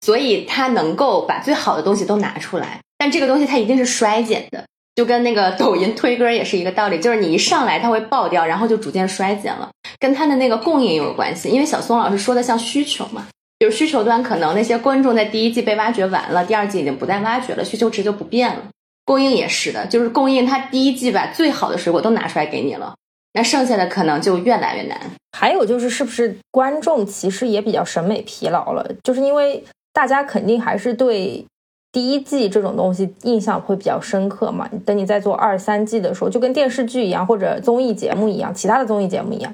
[0.00, 4.64] 所以他能够把最好的东西都拿出来，但这个东西它一定是衰减的，
[4.94, 13.26] 就跟那个抖音推歌也是一个道理，就是你一上来它会爆掉，然后就逐渐衰减了，跟它的那个供应有关系，因为小松老师说的像需求嘛。
[13.58, 18.62] 比如需求端可能那些观众在第一季被挖掘完了，第二季已经不再挖掘了，需求值就不变了。
[19.04, 22.94] 供应也是的，就是供应它第一季把最好的水果都拿出来给你了，
[23.34, 24.98] 那剩下的可能就越来越难。
[25.36, 28.90] 还有就是是不是观众其实也比较审美疲劳了？
[29.02, 29.62] 就是因为
[29.92, 31.44] 大家肯定还是对
[31.92, 34.68] 第一季这种东西印象会比较深刻嘛。
[34.84, 39.52] 等你再做二三季的时候，就跟电视剧一样，或者综艺节目一样，其他的综艺节目一样。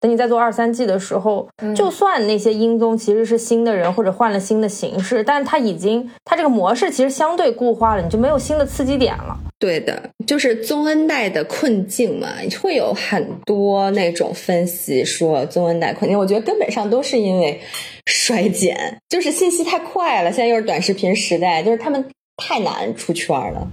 [0.00, 1.46] 等你再做二三季的时候，
[1.76, 9.38] 就算那些音综其实是新的人或者换了新的形式，但是它已经它这个模式其实相对固化了，你就没有新的刺激点了。
[9.58, 12.28] 对的，就是宗恩代的困境嘛，
[12.62, 17.60] 会有很多那种分析说宗恩代困境，我觉得根本上都是因为
[18.06, 22.02] 衰减，就是信息太快了，现在又是短视频时代，就是他们
[22.38, 23.68] 太难出圈了。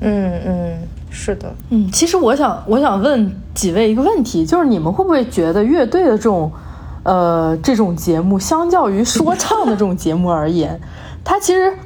[0.00, 0.88] 嗯嗯。
[1.10, 6.50] 是的，嗯，其实我想，我想问几位一个问题，就是你们会不会觉得乐队的这种，
[7.02, 10.80] 呃，这种节目，相较于说唱的这种节目而言，
[11.24, 11.76] 它其实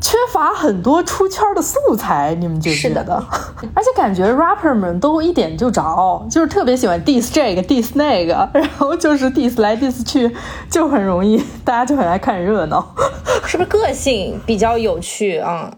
[0.00, 3.22] 缺乏很多出圈的素材，你们觉觉得？
[3.74, 10.34] 而且感觉 rapper 们都一点就着，就是特别喜欢 diss 这个 diss 那个， 然后就是 diss 来 diss 去，
[10.70, 12.94] 就很容易，大家就很爱看热闹，
[13.44, 15.70] 是不是个性比较有趣啊？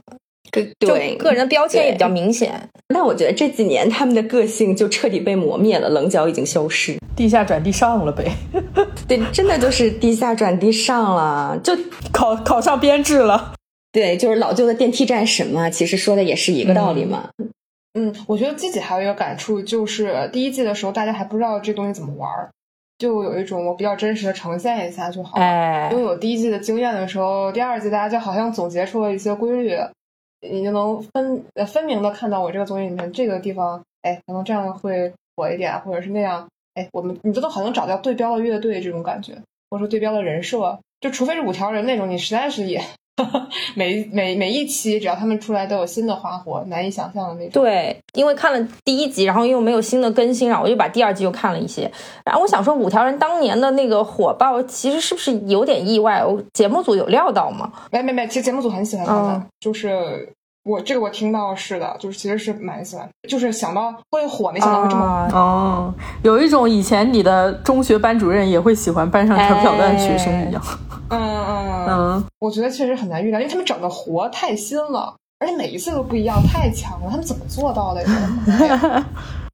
[0.79, 2.53] 对，个人标签也比较明显。
[2.89, 8.31] 但我觉得这几年他们的个性就彻底被磨灭了，棱角已经消失，地下转地上了呗。
[9.09, 11.75] 对，真的就是地下转地上了，就
[12.13, 13.55] 考考上编制了。
[13.91, 17.31] 对，就是老旧的电梯战神嘛，其实说的也是一个道理嘛。
[17.95, 22.51] 嗯，我觉得自己还有一个感触，就是第一季的时候大家还不知道这东西怎么玩儿，
[22.99, 25.39] 就有一种我比较真实的呈现一下就好。
[25.39, 29.77] 哎，拥有第一季的经验的时候，第二季大家就好像总结出了一些规律。
[30.43, 39.35] 你就能分呃分明的看到我这个综艺里面这个地方，哎，可能这样会火一点，或者是那样，哎，我们你都能好像找到对标的乐队这种感觉，
[39.71, 42.83] 或者说对标的人设，就除非是五条人那种，你实在是也。
[43.75, 47.63] 每每每一期，只要他们出来都有新的花活，难以想象的那种。
[47.63, 51.91] 对，因为看了第一集，然后又没有新的更新，然后我就把第二集又看了一些。
[52.25, 56.25] 然后我想说，五条人当年的那个火爆，其实是不是有点意外？
[56.53, 57.73] 节目组有料到吗？
[57.91, 60.33] 没没没，其实节目组很喜欢他们，就是
[60.65, 70.63] 我这个我听到是的，就是其实是蛮喜欢，就是想到会火，没想到会这么哦，有一种以前你的中学班主任也会喜欢班上调皮的学生一样。
[71.09, 77.09] 嗯嗯嗯，我觉得确实很难预料，因为他们整的活太新了，而且每一次都不一样，太强了。
[77.11, 78.05] 他们怎么做到的？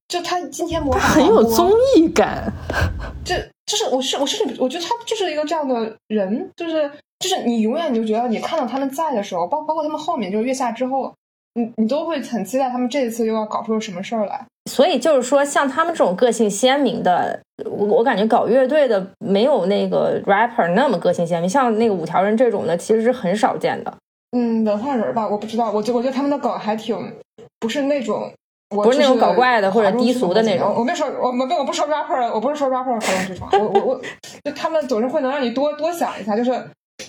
[0.08, 2.52] 就他今天模仿很有综艺感，
[3.24, 3.34] 这
[3.68, 6.90] 就是我是我是我觉得他就是一个这样的人，就是
[7.20, 11.12] 就是你永远你就觉得你看到他们在的时候，包包括他们后面就是月下之后。
[11.54, 23.92] 你你都会很期待他们这一次又要搞出什么事儿来，所以就是说，像他们这种个性鲜明的，我我感觉搞乐队的没有那个 rapper 那么个性鲜明，像那个五条人这种的，其实是很少见的。
[24.36, 26.96] 嗯，文化人吧，我不知道，我觉我觉得他们的梗还挺
[27.58, 28.30] 不是那种，
[28.68, 30.74] 不是那种搞怪的或者低俗的那种。
[30.76, 34.00] 我没说，我没我不说 rapper，我不是说 rapper 讨论这种，我我我
[34.44, 36.50] 就他们总是会能让你多多想一下，就是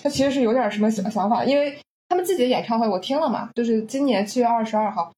[0.02, 1.78] 他其实是有点什么想想法，因为。
[2.10, 5.12] 他们自己的演唱会我听了嘛，就是今年七月二十二号。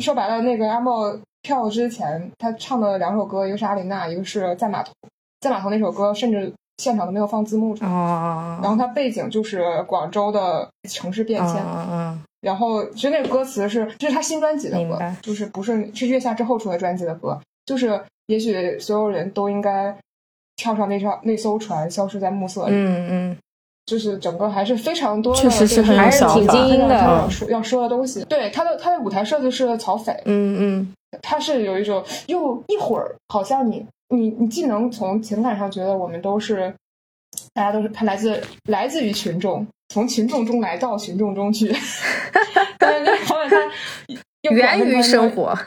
[0.00, 4.92] 说白了，那个阿莫跳之前他唱的两首歌，一个是阿琳娜，一个是在码头。
[5.40, 7.90] 在码头那首歌甚至现场都没有放字幕出来。
[7.90, 11.56] 然后它背景就是广州的城市变迁。
[12.40, 19.96] 然后其实那个歌词是这是他新专辑的歌，就是不是是月下之后出的专辑的歌，就是也许所有人都应该
[20.56, 22.74] 跳上那艘那艘船，消失在暮色里。
[22.74, 23.36] 嗯嗯。
[23.86, 28.24] 就是整个还是非常多的，确实是很还是挺精英的要说要说的东西。
[28.24, 36.72] 对他的他的舞台设计是曹斐，嗯嗯，他是有一种又一会儿好像你你你既能从情感上觉得我们都是
[37.52, 41.74] 大家都是他来自来自于群众，从群众中来到群众中去，
[42.78, 45.58] 但是另一方面他源于生活，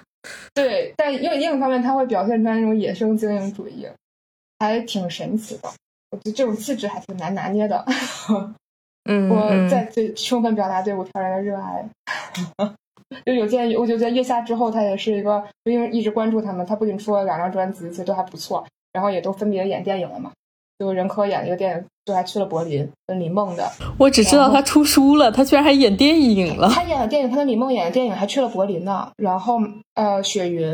[0.54, 3.88] 对，但另另一方面他会表现出来那种野生精英主义，
[4.60, 5.70] 还挺神奇的。
[6.12, 7.86] 我觉得这种气质还挺难拿捏的。
[9.10, 11.90] 嗯，我在最充分表达对五条人的热爱。
[13.26, 20.32] 就有件，我就在月下之后，他也是一个，因为一直关注他们，他不仅出了两张专辑，其实都还不错，然后也都分别演电影了嘛。
[20.78, 23.70] 就任科演了一个电影，就还去了柏林，跟李梦的。
[23.98, 26.70] 我只知道他出书了，他居然还演电影了。
[26.70, 29.12] 他演了电影，他跟李梦演的电影还去了柏林呢。
[29.18, 29.60] 然后
[29.96, 30.66] 呃，雪云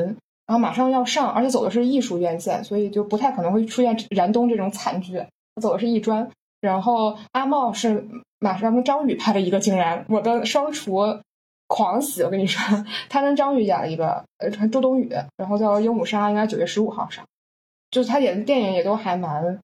[0.46, 5.20] 然后马上要上，而且走的是艺术院线，所以就不太可能会出现燃冬这种惨剧。
[5.60, 6.30] 走的是艺专，
[6.62, 8.06] 然后阿茂是
[8.40, 11.18] 马上跟张宇拍了一个，竟然我的双厨
[11.68, 17.26] 狂喜，我跟你说，他跟张宇演了一个，呃，周冬雨，然后叫《鹦鹉杀》，应该九月十五号上，
[17.92, 19.60] 就是他演的电影也都还蛮，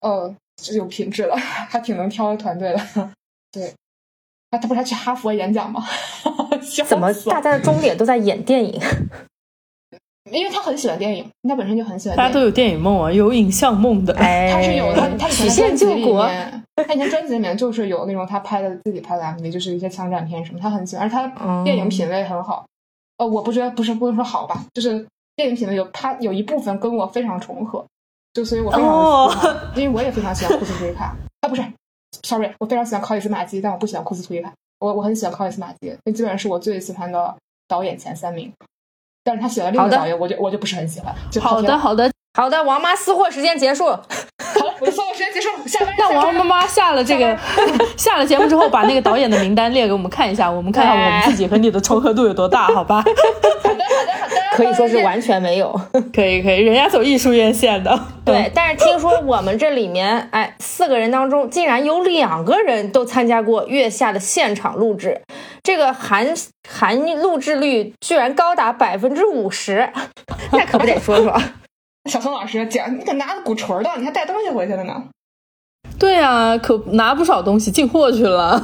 [0.00, 0.34] 呃，
[0.74, 3.10] 有品质的，还挺能挑的团队的，
[3.52, 3.72] 对，
[4.50, 5.84] 他他不是还去哈佛演讲吗？
[6.86, 8.80] 怎么大家的终点都在演电影？
[10.30, 12.16] 因为他很喜欢电影，他本身就很喜欢。
[12.16, 14.14] 大家都有电影梦啊，有影像梦的。
[14.14, 16.26] 哎，他是有他他以前曲线救国。
[16.76, 21.06] 他以前专辑里面就是有那种他拍的自己拍的 MV，就是一些枪战片什么，他很喜欢。
[21.06, 22.64] 而他电影品味很好。
[23.18, 25.06] 呃，我不觉得不是不能说好吧，就是
[25.36, 27.84] 电影品味有他有一部分跟我非常重合，
[28.32, 31.14] 就所以我非常喜欢， 因为我也非常喜欢库斯图伊卡。
[31.42, 31.62] 啊，不是
[32.24, 34.52] ，sorry，我非常喜欢考里斯马基，但我不喜欢库斯图伊卡。
[34.80, 37.32] 我我很喜欢考里斯马基，那基本上是我最喜欢的
[37.68, 38.52] 导演前三名。
[39.24, 41.14] 但是他写了另一个导演，我就我就不是很喜欢。
[41.40, 43.86] 好的，好的，好的，王妈私货时间结束。
[43.86, 43.98] 好，
[44.78, 45.48] 我的私货时间结束。
[45.66, 45.94] 下班。
[45.96, 47.34] 那王妈妈下了这个
[47.96, 52.96] 下了节目之后，把那个导演的名单列给我们看一下，我们看看我们自己和你的重合度有多大，好吧？
[53.02, 54.34] 好的，好的，好的。
[54.52, 55.72] 可以说是完全没有。
[56.14, 57.98] 可以，可以，人家走艺术院线的。
[58.24, 65.22] 对，但是听说我们这里面，哎，四个人当中竟然有两个人都参加过月下的现场录制。
[65.64, 66.32] 这个含
[66.68, 69.90] 含录制率居然高达百分之五十，
[70.52, 71.36] 那可不得说说。
[72.08, 75.04] 小宋老师讲，你可拿着鼓槌的，你还带东西回去了呢。
[75.98, 78.62] 对啊，可拿不少东西进货去了。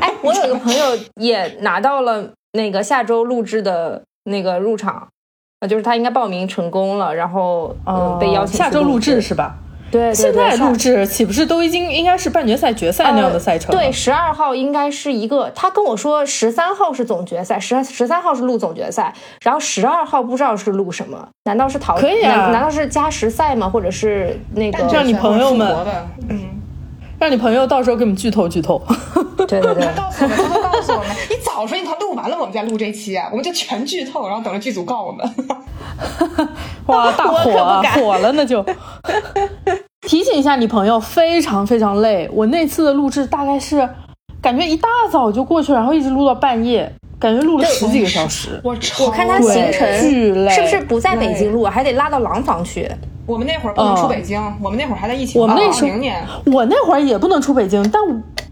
[0.00, 5.06] 哎，我有个朋友也拿到了那个下周录制的那个入场，
[5.68, 9.54] 就是他应该报名成功了，然后嗯被邀请下周录制是吧？
[9.90, 13.74] 对，现在录制岂不是都已经应该是半决赛、决赛那样的赛程？
[13.74, 15.50] 对，十二号应该是一个。
[15.54, 19.12] 他跟我说十三号是总决赛，十十三号是录总决赛，
[19.42, 21.28] 然后十二号不知道是录什么？
[21.44, 21.96] 难道是淘？
[21.96, 22.50] 可以啊？
[22.52, 23.68] 难道是加时赛吗？
[23.68, 24.84] 或者是那个？
[24.92, 25.76] 让你朋友们，
[26.28, 26.59] 嗯，
[27.20, 28.82] 让你朋友到时候给我们剧透剧透。
[29.36, 35.28] 对对对，告诉我们，他告诉我们，你早说，你他录完了，我们再录这期啊，我们就全剧透，然后等着剧组告我们。
[36.86, 38.64] 哇，大火啊，火了那就。
[40.08, 42.28] 提醒一下你朋友，非常非常累。
[42.32, 43.86] 我那次的录制大概是，
[44.40, 48.58] 感觉一大早就过去了，然后一直录到半夜，感觉录了十几个小时。
[48.64, 52.90] 我我看他行程巨累，是不是不在北京录，还得拉到廊坊去？
[53.30, 55.40] 我们那会儿不能出北京，我们那会儿还在疫情。
[55.40, 55.90] 我们那时候，
[56.52, 58.02] 我那会儿也不能出北京，但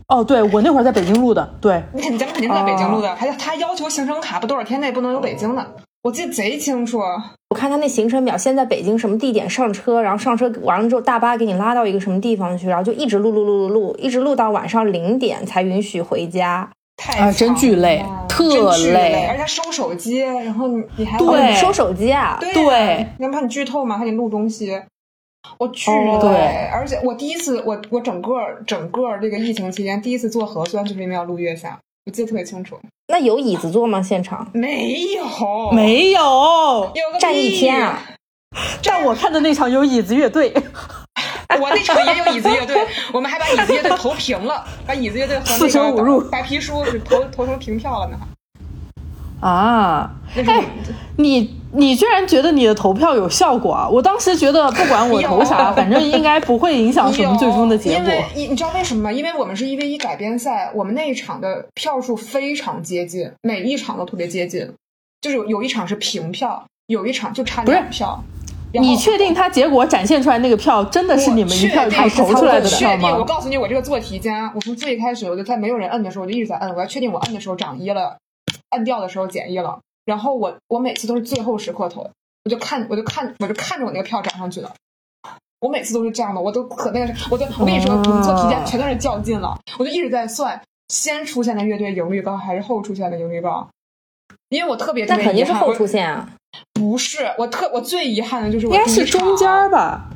[0.06, 1.46] 哦，对我那会儿在北京录的。
[1.60, 5.66] 对，你肯定咱们肯定在北京录的，还他要求行程卡不多少天内不能有北京的。
[6.04, 7.00] 我记得贼清楚，
[7.50, 16.70] 我看他那行程表，先在北京什么地点上车，然后上车完了之后，大巴给你拉到一个什么地方去，然后就一直录录录录录，一直录到晚上零点才允许回家。
[16.98, 22.36] 太啊真巨累，特累，而且收手机，然后你你还对收手机啊？
[22.40, 23.96] 对，你怕你剧透吗？
[23.96, 24.82] 还得录东西，
[25.58, 26.68] 我巨累。
[26.72, 28.36] 而且我第一次，我我整个
[28.66, 31.78] 整个这个疫情期间第一次做核酸，就是因为要录月下。
[32.04, 32.76] 我记得特别清楚，
[33.08, 34.02] 那有椅子坐吗？
[34.02, 36.20] 现场没有，没有，
[36.94, 38.02] 有站一天啊！
[38.82, 40.52] 但我看的那场有椅子乐队，
[41.60, 42.76] 我那场也有椅子乐队，
[43.12, 48.18] 我们还把椅子乐队投平了， 把椅子乐队和那个白皮书是投投成平票了呢。
[49.40, 50.64] 啊，哎，
[51.16, 53.88] 你你居然觉得你的投票有效果啊？
[53.88, 58.12] 我当时觉得不管我 投啥，反正应该不会影响什么最终的结果。
[58.34, 59.12] 你你知道为什么吗？
[59.12, 64.72] 因为我们是一 v 一改编赛，我们那一场的票数非常接近，每一场都特别接近，
[65.20, 68.20] 就是有有一场是平票，有一场就差两票。
[68.72, 73.16] 你确定他结果展现出来那个票真的是你们一票一票投出来的票吗？
[73.16, 78.18] 我告诉你，我这个做题家，我从最开始我就在没有人摁的时候，我就一直在摁，我要确定我摁的时候涨一了。
[78.70, 82.10] 摁掉的时候减一了，然后我我每次都是最后时刻投，
[82.44, 84.74] 我就看我就看我就看着我那个票涨上去了，
[85.60, 93.68] 我每次都是这样的，我都可那个，我就我跟你说，我们做题家全都是较劲了，我就一直在算先出现的乐队盈率高还是后出现的盈率高，
[94.50, 96.28] 因为我特别那肯定是后出现啊，
[96.72, 100.10] 不是我特我最遗憾的就是我应该是中间吧，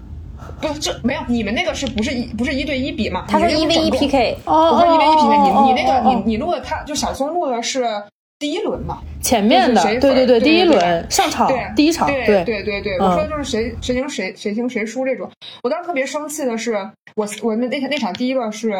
[0.60, 3.24] 不是这没有你们那个是不是一不是一对一比嘛？
[3.28, 8.02] 他说一 v 一 PK，我说一 v 一 PK，你你那个你你录的他就小松录的是。
[8.38, 15.30] 第一轮嘛，前面的对对对，第一轮上场第一场，对对对对，我说就是谁谁赢谁谁赢谁输这种。
[15.62, 18.70] 我当时特别生气的是，我我那那那场第一个是，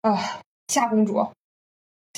[0.00, 1.28] 啊夏公主，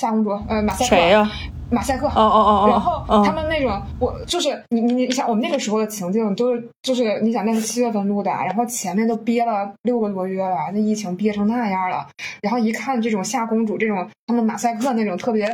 [0.01, 1.31] 夏公主，呃马赛克，谁呀？
[1.69, 2.07] 马赛克。
[2.07, 2.67] 哦哦哦。
[2.67, 12.07] 然后他们那种，我就是你你你想，我们那个时候的情境都是就是你想那是七月份录的，然后前面都憋了六个多月了，那疫情憋成那样了，
[12.41, 15.45] 然后一看这种夏公主这种他们马赛克那种特别。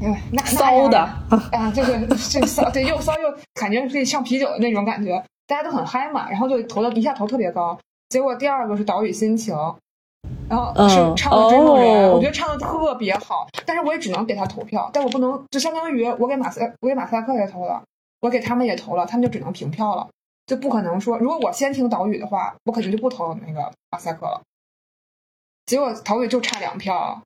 [0.00, 0.98] 嗯，那骚的
[1.52, 7.78] 啊，就是这骚，对，又骚又感觉可以上啤酒的那种感觉，大家都很嗨嘛，然后就投的一下投特别高。
[8.08, 9.54] 结果第二个是岛屿心情，
[10.48, 17.82] 然后是唱的追梦人，我觉得唱的特别好，但是我也只能给他投票，但我不能，就相当于我给马赛，我给马赛克也投了，
[18.20, 20.08] 我给他们也投了，他们就只能平票了，
[20.46, 24.42] 就不可能说，如果我先听岛屿的话，我肯定就不投那个马赛克了。
[25.66, 27.22] 结果岛屿就差两票。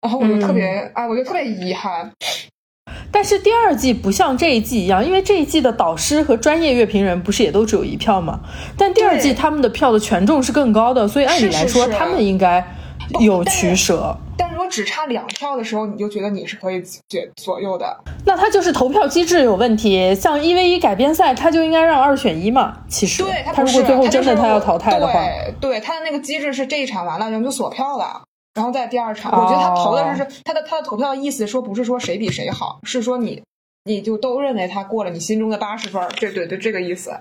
[0.00, 2.10] 然后我就特别啊，我就特别遗憾。
[3.12, 8.40] 但是第二季不像这一季一样，因为这一季的导师和专业乐评人不是也都只有一票吗？
[8.76, 12.64] 但第二季他们的票的权重是更高的，所以按理来说他们应该
[13.18, 14.16] 有取舍。
[14.38, 17.94] 但如果只差两票的时候，你就觉得你是可以决左右的，
[18.24, 20.14] 那他就是投票机制有问题。
[20.14, 22.74] 像一 v 一改编赛，他就应该让二选一嘛。
[22.88, 25.20] 其实，对他如果最后真的他要淘汰的话，
[25.60, 28.22] 对他的那个机制是这一场完了，然后就锁票了。
[28.54, 33.42] 然后在第二场，我觉得他投的是他的他的投票意思说不是说谁比谁好，是说你
[33.84, 37.12] 你就都认为他过了你心中的八十分，这对对这个意思。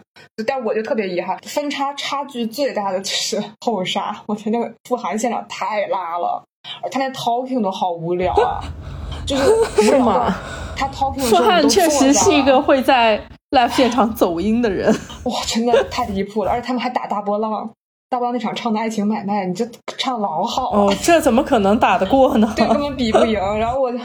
[0.47, 6.43] 但我就特别遗憾，分差差距最大的就是后杀，我觉得那个傅寒现场太拉了，
[6.81, 8.59] 而他连 talking 都好无聊啊，
[9.25, 9.43] 就是
[9.83, 10.35] 是吗？
[10.75, 13.21] 他 talking 傅寒确实是一个会在
[13.51, 14.91] live 现场走音的人，
[15.25, 17.69] 哇，真的太离谱了，而且他们还打大波浪。
[18.09, 19.63] 大波浪那场唱的爱情买卖，你这
[19.99, 22.51] 唱老好哦，这怎么可能打得过呢？
[22.55, 23.39] 对，根本比不赢。
[23.59, 23.99] 然后我就，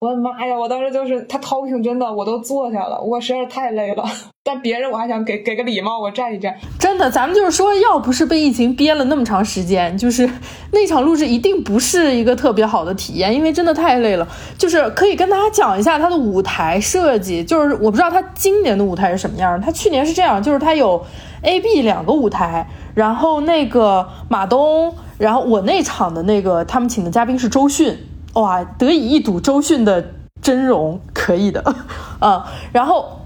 [0.00, 0.58] 我的妈呀！
[0.58, 4.02] 我当时就是他 talking 真的，我都坐下了，我实在是太累了。
[4.42, 6.56] 但别人我还想给给个礼貌，我站一站。
[6.78, 10.26] 真的，咱们就是说，要不是被疫情憋了那么长时间，就是
[10.72, 14.26] 那场录制一定不是一个特别好的体验，因为真的太累了。
[14.56, 21.04] 就是可以跟大家讲一下他的舞台设计，就是我不知道他今年的舞台是什么样他去年是这样，就是他有
[21.42, 22.66] A、B 两个舞台。
[22.94, 27.98] 然后那个马东，然后我那场的那个他们请的嘉宾是周迅，
[28.34, 31.74] 哇，得以一睹周迅的真容，可以的，
[32.20, 33.20] 啊， 然后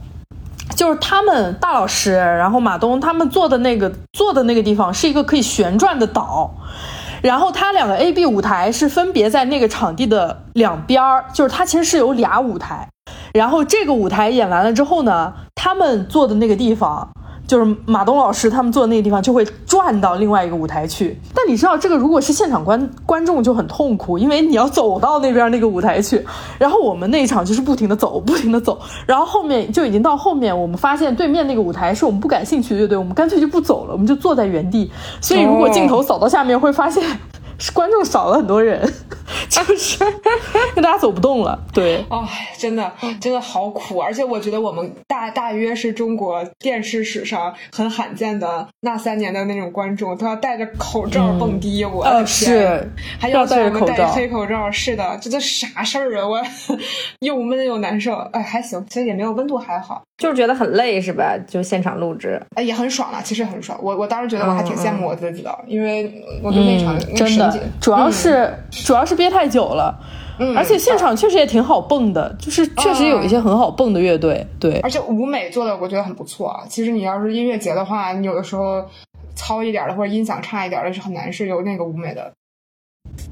[0.74, 6.50] 就是他们大老师，然后马东他们坐的那个坐的那个地方是一个可以旋转的岛，
[7.20, 12.88] 然后他两个 A B 舞台是分别在那个场地的两边儿，就是它其实是有俩舞台，
[13.34, 17.10] 然后这个舞台演完了之后呢，他们坐的那个地方。
[17.48, 26.22] 就是马东老师他们坐的那个地方就会转到另外一个舞台去，但你知道这个如果是现场观观众就很痛苦，因为你要走到那边那个舞台去，
[26.58, 34.90] 然后我们那一场就是不停的走，不停的走，然后后面就已经到后面，我们发现对面那个舞台是我们不感兴趣的乐队，我们干脆就不走了，我们就坐在原地，
[35.20, 37.02] 所以如果镜头扫到下面会发现。
[37.58, 38.80] 是观众少了很多人，
[39.50, 39.98] 就是
[40.74, 41.58] 跟大家走不动了。
[41.74, 42.90] 对，哎，真的
[43.20, 51.84] 真的好苦，而且我觉得我们大大约是中国电视史上很罕见的那三年的那种观众，都要戴着口罩蹦迪。
[51.84, 52.88] 我的天，
[53.18, 56.26] 还要戴着戴黑口罩，是的，这都啥事儿啊？
[56.26, 56.40] 我
[57.20, 58.14] 又闷又难受。
[58.32, 61.36] 哎，还行，其实也没有温度还好，就是觉得很累，是吧？
[61.46, 63.78] 就现场录制，哎，也很爽了，其实很爽。
[63.82, 67.47] 我我当时觉得我还挺羡慕我自己的，因为我对那场真的。
[67.80, 69.98] 主要是主要是憋太久了，
[70.38, 74.78] 嗯而且现场确实也挺好蹦的，就是确实有一些很好蹦的乐队，对。
[74.80, 76.58] 而且舞美做的我觉得很不错。
[76.68, 78.84] 其实你要是音乐节的话，你有的时候
[79.34, 82.32] 糙一点的或者音响差一点的是很难是有那个舞美的，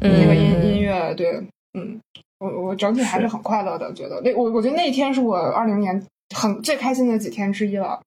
[0.01, 1.41] 那个音音乐对，
[1.75, 2.01] 嗯，
[2.39, 6.03] 我我整体还是很快乐的，觉得那我我觉得那一天是我二零年
[6.35, 8.01] 很最开心的几天之一了，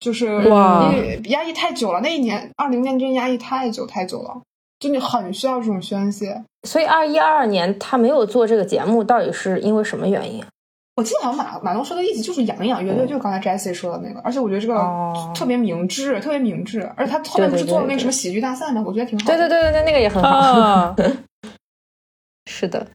[0.00, 0.92] 就是哇，
[1.28, 4.40] 压抑太久了，那一年二零年真压抑太久太久了。
[4.80, 10.42] 就你很需要这种宣泄，所以二一二二年他没有做这个节目，到底是因为什么原因？
[10.96, 14.74] 我记得好像马马东说的意思就是养一养乐队，就是刚才 Jessie 说的那个，而且我觉得这个
[15.34, 18.82] 特别明智，特别明智，而且他后面不是做了那个什么喜剧大赛吗？
[18.84, 19.26] 我觉得挺好。
[19.26, 20.96] 对对对对对，那个也很好。
[22.50, 22.86] 是的，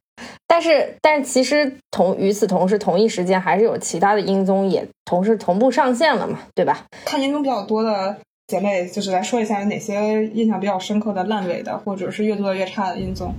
[0.48, 6.86] 但是但是其实同与此同时，同一时间还是有其他的音综也同时同步上线了嘛，对吧？
[7.06, 8.18] 看音综比较多的。
[8.48, 13.34] 姐妹，就是来说一下有哪些印象比较深刻的烂尾的，或者是越做越差的音综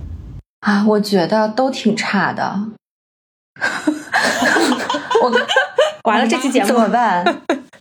[0.59, 0.85] 啊？
[0.87, 2.59] 我觉得都挺差的。
[5.23, 5.31] 我
[6.03, 7.23] 完了，这期节目怎么办？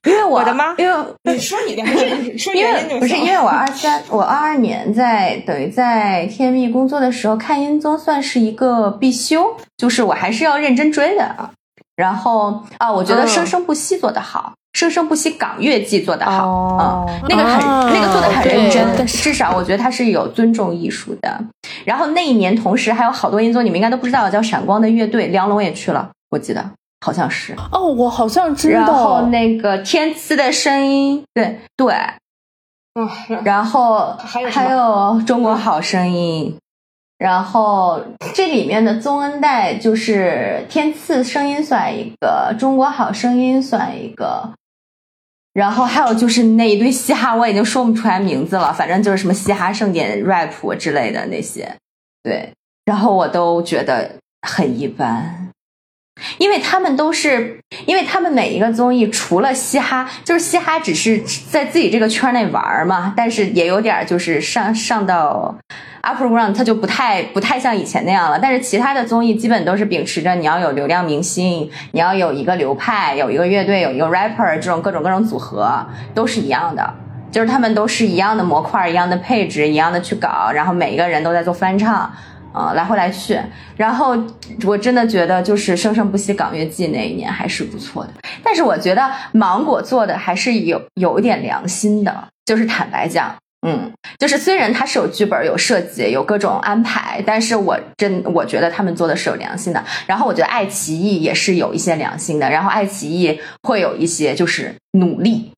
[0.05, 1.05] 因为我的妈，因为
[1.35, 1.83] 你说你的，
[2.55, 11.51] 因为不是因为我二三，我二二年在等于在天蜜工作的时候看音综算是一个必修，就是我还是要认真追的。
[11.97, 14.53] 然后啊，我觉得生生不息做得好。
[14.77, 17.59] 生生不息港乐季做得好啊，那个很
[17.95, 21.43] 那个做的很认真，至少我觉得他是有尊重艺术的。
[21.87, 26.63] 然后那一年同时还有好多音综，你们应该都不知道，叫闪光的乐队，梁龙也去了，我记得
[27.01, 27.55] 好像是。
[27.73, 28.81] 哦，我好像知道。
[28.81, 31.95] 然后那个天赐的声音，对对，
[33.01, 33.09] 嗯，
[33.45, 36.55] 然后还有还有中国好声音，
[37.17, 37.99] 然后
[38.35, 44.51] 这里面的宗恩代就是天赐声音算一个，中国好声音算一个，
[45.57, 51.75] 然后还有就是那一堆嘻哈，我已经说不出来名字了，反正就是什么嘻哈盛典 rap 之类的那些，
[52.23, 52.53] 对，
[52.85, 55.49] 然后我都觉得很一般。
[56.37, 65.57] 因为他们都是，因为他们每一个综艺除了嘻哈，就是嘻哈只是在自己这个圈内玩嘛，但是也有点就是上上到
[66.07, 68.39] upper ground，它就不太不太像以前那样了。
[68.39, 75.85] 但是其他的综艺基本都是秉持着你要有流量明星，你要有一个流派，有一个乐队，有一个 rapper 这种各种各种组合
[76.15, 76.95] 都是一样的，
[77.31, 82.11] 就是他们都是一样的模块，一样的配置，一样的去搞，然后每一个人都在做翻唱。
[82.53, 83.39] 啊，来回来去，
[83.77, 84.17] 然后
[84.65, 93.35] 我真的觉得就是《生生不息港乐季》那一年还是不错的，但是我觉得芒果做的还是有有一点良心的，就是坦白讲，
[93.67, 99.85] 嗯，就是虽然它是有剧本、有设计、有各种安排，但是我真我觉得他们做的是有良心的。
[100.07, 105.51] 然后我觉得爱奇艺也是有一些良心的，然后爱奇艺会有一些就是努力。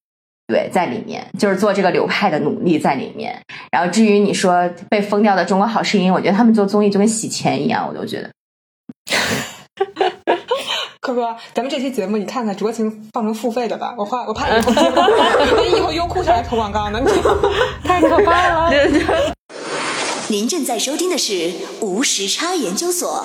[0.47, 3.39] 对，在里面就是做这个流派的努力在里面。
[3.71, 8.31] 然后至于你说被封掉的《中国好声音》，我觉得他们做综艺就跟洗钱一样，我都觉得。
[11.09, 14.73] 可可，咱们这期节目你看看，酌情放成付费的吧，我怕我怕以后
[15.63, 17.01] 你以后优酷上来投广告呢，
[17.83, 18.71] 太可怕了。
[20.29, 21.51] 您正在收听的是
[21.81, 23.25] 无时差研究所。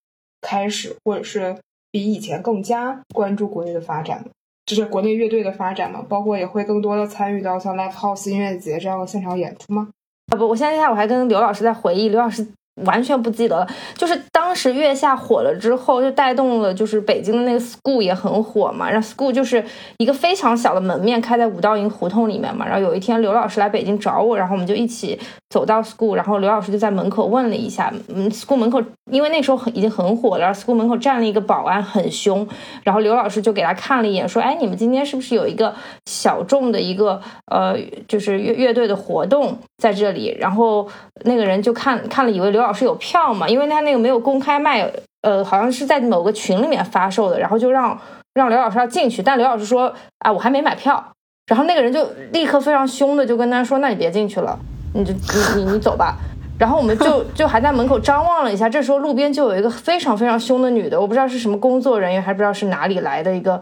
[0.41, 1.55] 开始，或者是
[1.91, 4.25] 比以前更加关注国内的发展，
[4.65, 9.89] 就是国内乐队的发展嘛，包括也会更多的参与到像 live house 音乐节这样的现场演出吗？
[10.33, 12.47] 啊不，我现在下午还跟刘老师在回忆，刘老师。
[12.85, 18.89] 完全不记得了，就是当时月下火了之后，就带动了，就是北京的那个 school 也很火嘛。
[18.89, 19.63] 然后 school 就是
[19.97, 22.65] 一个非常小的门面，开在五道营胡同里面嘛。
[22.65, 25.19] 然后有一天刘老师来北京找我，然后我们就一起
[25.49, 32.47] 走到 school，然后刘老师就在门口问了一下，嗯，school 门口因为那时候很已经很火了，school 门口站了一个保安，很凶。
[32.83, 40.87] 然后刘老师就给他看了一眼，说：“哎，你们今天是不是有一个小众的一个呃，就是乐乐队的活动在这里？”然后
[41.25, 44.91] 那个人就看看了，以为刘老师有票嘛，因为他那个没有公开卖，
[45.21, 47.99] 呃，好像是在某个群里面发售的，然后就让
[48.33, 51.03] 让刘老师要进去，但刘老师说啊，我还没买票，
[51.47, 54.57] 然后那个人就立刻非常凶的就跟他说，那你别进去了，
[54.93, 56.15] 你就你你你走吧，
[56.57, 63.61] 然后我们就 就还在门口张望了一下，这时候路边就有一个非常非常凶的女的，我不知道是什么工作人员，还不知道是哪里来的一个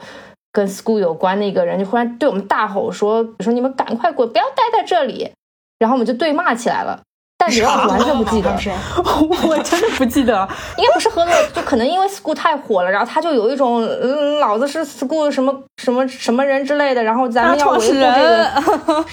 [0.51, 5.31] 跟 school 有关的一个人，就忽然对我们大吼说说你们赶快滚，不要待在这里，
[5.79, 7.01] 然后我们就对骂起来了。
[7.39, 8.69] 但刘老师完全不记得，是
[9.47, 19.05] 我真的不记得，应该不是喝多，就可能因为 school 太火了，然后他就有一种，嗯，老子是 school 什么什么什么人之类的，然后咱们要维护这个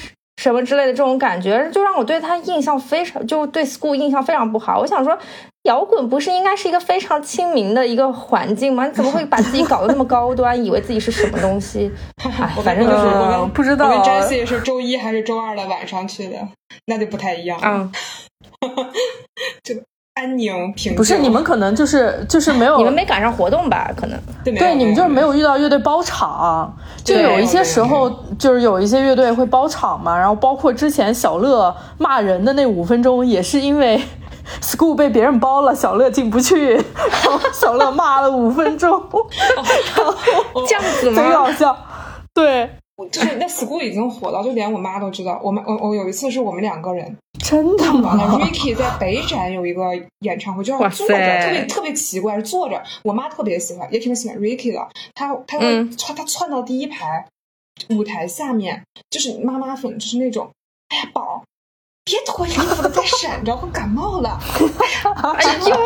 [0.42, 4.80] 什么之类的这种感觉，就让我对他印象非常，就对 school 印象非常不好。
[4.80, 5.16] 我想说，
[5.66, 8.84] 摇滚不是应该是一个非常亲民的一个环境吗？
[8.88, 11.92] 你怎么会把自己搞得那么高端，以为自己是什么东西？
[12.24, 13.06] 哎，反正就是
[13.52, 13.88] 不知道。
[13.88, 16.38] 我跟 Jessie 是周一还是周二的晚上去的。
[16.86, 17.90] 那就不太一样嗯，
[19.64, 19.74] 就
[20.14, 23.90] 安宁平不是你们可能就是就是没有你们没赶上活动吧？
[23.96, 28.08] 可能对你们就是没有遇到乐队包场，就有一些时候
[28.38, 30.16] 就是有一些乐队会包场嘛。
[30.16, 34.00] 然后包括之前小乐骂人的那五分钟，也是因为
[34.60, 40.14] school 被别人包了，小乐进不去，然后小乐骂了五分钟，然后
[40.66, 41.22] 这样子吗？
[41.22, 41.76] 贼搞笑，
[42.34, 42.70] 对。
[43.12, 45.38] 就是那 school 已经火到，就连我妈都知道。
[45.44, 49.82] 我妈我我有一次是我们两个人，真的吗？Ricky 在北展有一个
[50.20, 52.82] 演唱会，就要坐着，特别特别奇怪，是坐着。
[53.04, 54.88] 我妈特别喜欢，也挺喜欢 Ricky 的。
[55.14, 57.26] 她她会窜，她窜到第一排
[57.90, 60.48] 舞台下面，就是妈妈粉，就是那种，
[60.88, 61.42] 哎呀宝。
[62.06, 64.38] 别脱衣服了，再 闪着，我感冒了。
[64.38, 65.76] 哎呀，真的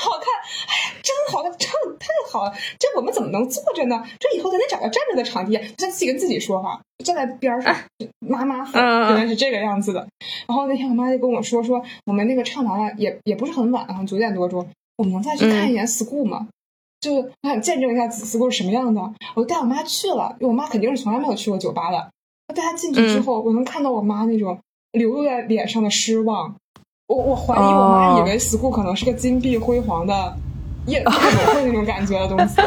[0.00, 0.30] 好看，
[0.68, 2.54] 哎呀，真好看，唱的太好了。
[2.78, 4.00] 这我们怎么能坐着呢？
[4.20, 5.56] 这以后咱得找个站着的场地。
[5.76, 7.74] 他自己跟自己说哈，站在边上，
[8.20, 10.06] 妈妈粉原来是这个样子的。
[10.46, 14.64] 然后那天我妈就跟我说说，我们那个唱完了也也不是很晚啊，九点多钟，
[14.98, 16.46] 我们能再去看一眼 school 吗？
[17.00, 19.02] 就我想见证一下 school 是什么样的。
[19.34, 22.08] 我就带我妈去了，因为我妈肯定是从来没有去过酒吧的。
[22.54, 24.56] 带她进去之后，我能看到我妈那种。
[24.92, 26.54] 流露在脸上的失望，
[27.06, 30.36] 我我怀疑我妈以为 school 可能是个金碧辉煌的
[30.86, 31.12] 夜夜总
[31.54, 32.60] 会 那种感觉的东西，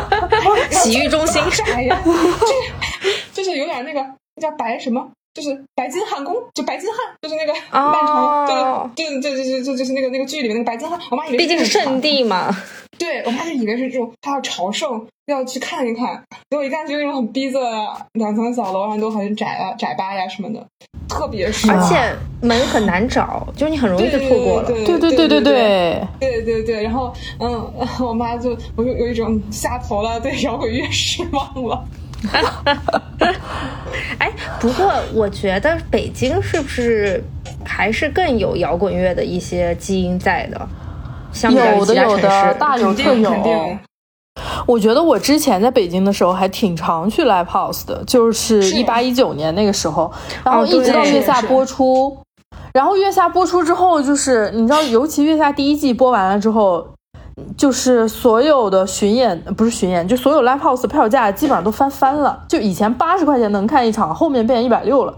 [0.72, 2.02] 洗浴中心啥 呀？
[2.04, 4.02] 就是就是有点那个
[4.42, 5.06] 叫白什么？
[5.34, 11.00] 就是白金汉宫，就白金汉，就是那个漫长，就就就就就就是那个那个剧里面那个白金汉。
[11.10, 12.56] 我妈以为毕竟是圣地嘛，
[12.98, 16.24] 对我妈就以为是这种，她要朝圣，要去看一看。
[16.50, 20.64] 结果一看，就那种很逼仄的两层小楼，上都很窄啊、窄八呀什么的，
[21.10, 24.68] 特别是而且门很难找，就是你很容易就错过了。
[24.68, 26.84] 对对对对对对对对对。
[26.84, 27.74] 然后嗯，
[28.06, 31.84] 我妈就我就有一种下头了，对摇滚乐失望了。
[34.20, 37.24] 哎，不过我觉得北京是不是
[37.64, 40.68] 还是更有摇滚乐的一些基因在的？
[41.50, 43.30] 有的有的，大有特有。
[43.30, 43.80] 肯定。
[44.66, 50.12] 我觉得我之前在北京的时候还挺常去 live house 的，就是一八一九年那个时候，
[50.44, 52.18] 然后一直到月下播出，
[52.74, 56.88] 然后月下播出之后，就是你知道，尤其月下第一季播完了之后。
[57.58, 62.44] 就是所有的巡演不是巡演，就所有 live house 票价基本上都翻番了。
[62.48, 65.14] 就以前八十块钱能看一场，后面变一百六了，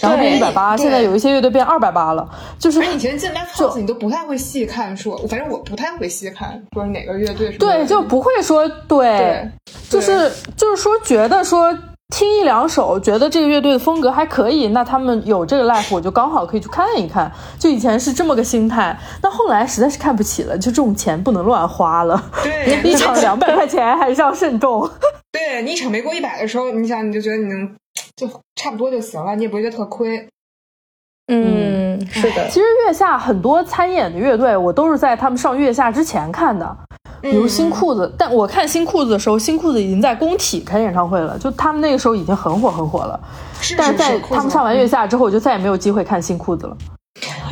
[0.00, 2.28] 然后变一百八，现在有一些乐队变二百八了。
[2.58, 9.50] 就是以前进 live house 你都不太会细看，说反正我不太会细看，说哪个乐队对，就不会说对，
[9.88, 11.76] 就是就是说觉得说。
[12.10, 17.30] 听一两首，觉得这个乐队的风格还可以，那他们有这个 live，我就刚好可以去看一看。
[17.58, 22.22] 就以前是这么个心态，那后来实在是看不起了，就这种钱不能乱花了。
[22.42, 24.90] 对， 一场两百块钱还是要慎重。
[25.32, 27.76] 对你一场没过一百的时候，你想你就觉得你能
[28.16, 30.28] 就差不多就行了，你也不会觉得特亏。
[31.28, 32.48] 嗯，是的。
[32.48, 36.76] 其实月下很多参演的乐队，我都是在他们上月下之前看的。
[37.20, 43.18] 比如新裤子，但我看新裤子的时候，新裤子已经在工体开演唱会了，就他们那个时候已经很火很火了。
[43.76, 46.76] 但是在他们上完月下之后，我就再也没有机会看新裤子了，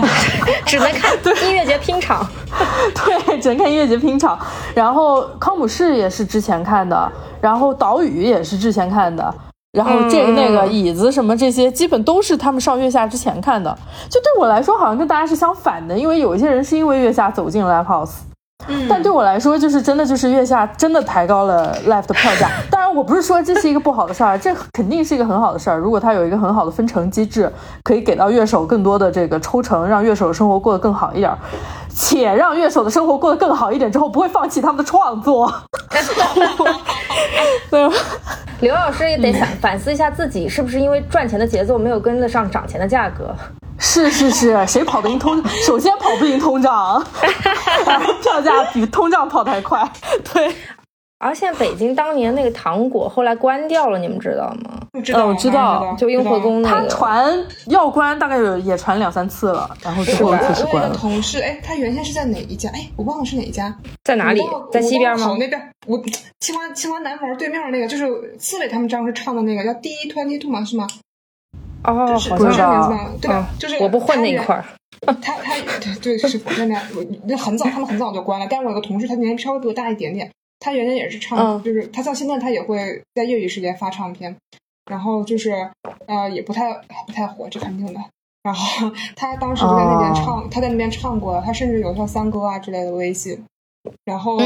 [0.64, 1.12] 只能看
[1.46, 2.26] 音乐节拼场。
[2.94, 4.38] 对，只能看音乐节拼场。
[4.74, 7.10] 然后康姆士也是之前看的，
[7.40, 9.34] 然后岛屿也是之前看的，
[9.72, 13.76] 然后这个那个椅子什么这些，基本都是他们上月下之前看的。
[14.08, 18.12] 就对我来说，好像跟大家是相反的，因为有一些人是因为月下走进 live house。
[18.88, 22.50] 但对我来说，就是真的就是月下真的抬高了 live 的票价。
[22.70, 25.78] 当然，我不是说这是一个不好的事儿，这肯定是一个很好的事儿。
[25.78, 27.50] 如果它有一个很好的分成机制，
[27.82, 31.32] 可以给到乐手更多的这个抽成，让乐手的生活过得更好一点，
[31.88, 35.52] 且让乐手的生活过得更好一点之后，不会放弃他们的创作。
[37.70, 37.88] 对，
[38.60, 43.34] 刘老师也得反反思一下自己，是不是因为赚钱的节奏没有跟得上涨钱的价格。
[43.78, 45.42] 是是是，谁跑得赢通？
[45.66, 47.02] 首先跑不赢通胀，
[48.22, 49.88] 票价比通胀跑得还快。
[50.32, 50.52] 对，
[51.18, 54.80] 而且北京当年那个糖果后来关掉了，你们知道吗？
[55.04, 56.80] 知道，我知道，就雍和宫那个。
[56.82, 60.94] 他传要关，大概有也传两三次了，然后最后就是关了。
[60.96, 62.68] 同事，哎，他原先是在哪一家？
[62.70, 63.72] 哎，我忘了是哪一家，
[64.02, 64.40] 在哪里？
[64.72, 65.36] 在西边吗？
[65.38, 65.96] 那边，我
[66.40, 70.64] 清华清华南门对面那个，就是刺猬他们当时唱的那个，叫第一 twenty two 吗？
[70.64, 70.86] 是吗？
[71.84, 73.10] 哦，好像是名字吗？
[73.20, 73.48] 对吧？
[73.58, 74.64] 就是我不混那一块儿。
[75.22, 76.82] 他他对对是那边，
[77.24, 78.46] 那很早，他们很早就关了。
[78.50, 80.28] 但是我有个同事，他年龄稍微比我大一点点，
[80.58, 84.34] 他原来也是唱，就是他到现在他也会在业余时间发唱片，
[84.90, 85.52] 然后就是
[86.06, 86.72] 呃也不太
[87.06, 88.00] 不太火，这肯定的。
[88.42, 93.44] 然后 他当时就在那边唱，他在那边唱过，他甚至有像三哥啊之类的微信。
[94.04, 94.36] 然后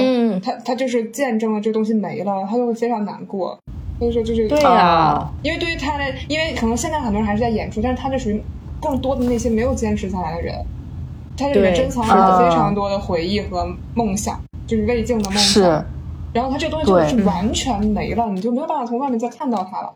[0.45, 3.59] 他他就是见证了这东西没了，他就会非常难过。
[4.03, 8.43] 所以说就是对呀，因为对于他来，因为可能现在很多人还是在演出，但是他这属于
[8.81, 10.57] 更多的那些没有坚持下来的人，
[11.37, 13.65] 他这里面珍藏了非常多的回忆和
[13.95, 15.85] 梦想，就是未竟的梦想。
[16.33, 19.95] 然后他这个东西就是完全没了，你就没有办法从外面再看到他了，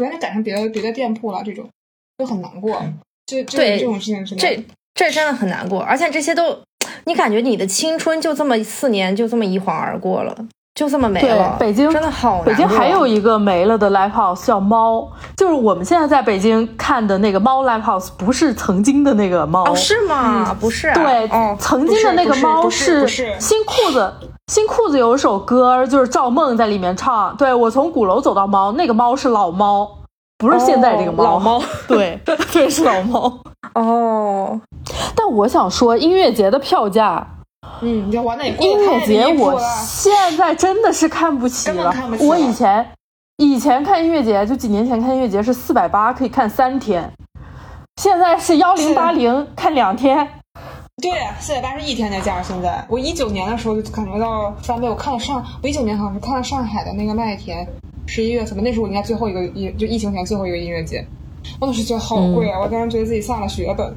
[0.00, 1.68] 完全赶上别的别的店铺了，这种
[2.16, 2.82] 就很难过。
[3.26, 4.64] 这这这种事情是这
[4.94, 6.58] 这真的很难过，而且这些都，
[7.04, 10.34] 你感觉你的青春就这么四年就这么一晃而过了。
[10.76, 11.56] 就这么没了。
[11.58, 19.74] 北京真的好北京还有一个没了的 live house 叫猫，就是我们现在在北京看的那个猫 live house，不是曾经的那个猫哦？
[19.74, 20.54] 是吗？
[20.60, 20.92] 不是。
[20.92, 21.26] 对，
[21.58, 24.12] 曾经的那个猫是新裤子。
[24.52, 27.34] 新裤子有一首歌，就是赵梦在里面唱。
[27.36, 29.90] 对我从鼓楼走到猫，那个猫是老猫，
[30.36, 31.24] 不是现在这个猫。
[31.24, 31.62] 老猫。
[31.88, 32.20] 对，
[32.52, 33.38] 对是老猫。
[33.74, 34.60] 哦。
[35.16, 37.26] 但我想说，音乐节的票价。
[37.82, 41.94] 嗯，你玩那音乐节，我现在真的是看不起了。
[42.20, 42.86] 我以前
[43.36, 47.12] 以前看音乐节，就几年前看音乐节是四百八可以看三天，
[48.00, 50.26] 现在是幺零八零看两天。
[51.02, 52.40] 对，四百八是一天的价。
[52.42, 54.88] 现在我一九年的时候就感觉到翻倍。
[54.88, 57.68] 我看了上，我一九年好像是看了上海的那个麦田，
[58.06, 61.06] 十一月份的，那是我应该最后一个音，就疫情前最后一个音乐节。
[61.60, 62.58] 我当时觉得好贵啊！
[62.58, 63.94] 我当时觉得自己下了血本。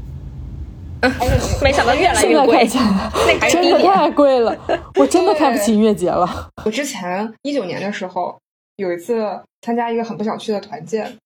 [1.64, 3.80] 没想到越来越贵现在看，起来那还是真的。
[3.84, 4.58] 太贵了，
[4.96, 6.50] 我真的看不起音乐节了。
[6.66, 8.38] 我之前一九年的时候，
[8.76, 11.18] 有一次参加一个很不想去的团建，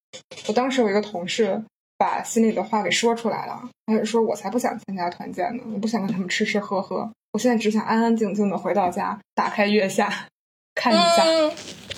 [0.48, 1.62] 我当时有一个同事
[1.98, 10.12] 把心里的话给说出来了，他就说我才不想参加团建呢，我不想跟他们吃吃喝喝，我现在只想安安静静的回到家，打开月下
[10.76, 11.24] 看一下。
[11.26, 11.52] 嗯，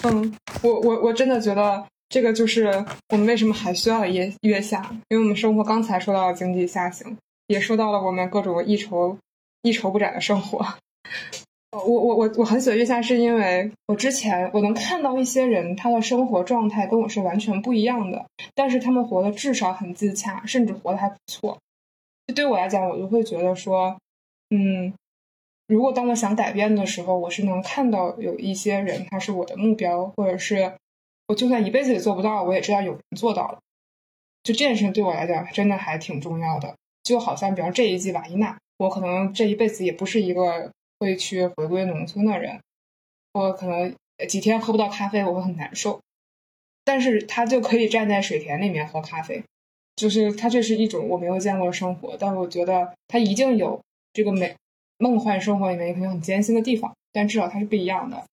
[0.04, 9.18] 嗯，我我我真的觉得这个就是我们为什么还需要月月下，因为我们生活刚才说到了经济下行，也说到了我们各种一筹
[9.62, 10.66] 一筹不展的生活。
[11.72, 21.60] 我我我我很喜欢月下，是因为我之前我能看到一些人他的生活状态跟我是完全不一样的，但是他们活得至少很自洽，甚至活得还不错。
[22.28, 23.98] 就对我来讲，我就会觉得说，
[24.50, 24.94] 嗯，
[25.68, 30.72] 如果当我想改变的时候，我是能看到有一些人他是我的目标，或者是
[31.28, 33.60] 我就算一辈子也做不到，我也知道有人做到了。
[34.44, 36.76] 就这件事情对我来讲，真的还挺重要的。
[37.06, 40.69] 就好像比方这一季瓦伊娜，我可能这一辈子也不是一个
[40.99, 42.60] 会去回归农村的人，
[43.32, 43.95] 我可能
[44.27, 46.02] 几天喝不到咖啡，我会很难受。
[46.84, 49.44] 但是他就可以站在水田里面喝咖啡，
[49.95, 53.80] 就是他这是一种我没有见过的生活，但我觉得他一定有
[54.11, 54.56] 这个美
[54.98, 58.23] 梦幻生活里面肯定很艰辛的地方，但至少它是不一样的。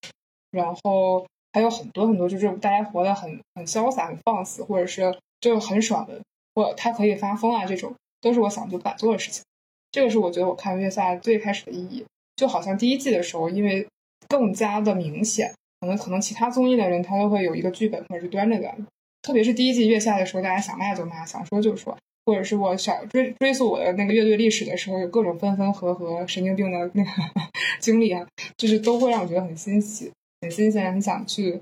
[0.50, 6.20] 然后还有很多很多，就是大家活得很很潇洒、很放肆，或者是就很爽的，
[6.54, 9.42] 或他可以发疯啊，这种都是我想做不敢做的事情。
[9.90, 12.02] 这个是我觉得我看月下最开始的意义，
[12.34, 13.86] 就好像第一季的时候，因为
[14.26, 18.74] 更加的明显，可能可能其他综艺的人他都会有一个剧本或者是端着的，
[19.20, 21.94] 特别是第一季月下的时候，大家想骂就骂，想说就说，
[22.24, 27.10] 或者是我小追追溯我的那个乐队历史的时候，有各种分分合合、神经病的那个
[27.80, 28.26] 经历啊，
[28.56, 31.60] 就是都会让我觉得很欣喜、很新鲜，很想去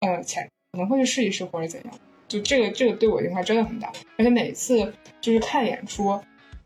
[0.00, 1.92] 呃前可能会去试一试或者怎样。
[2.28, 6.10] 就这个这个对我影响真的很大，而且每次就是看演出，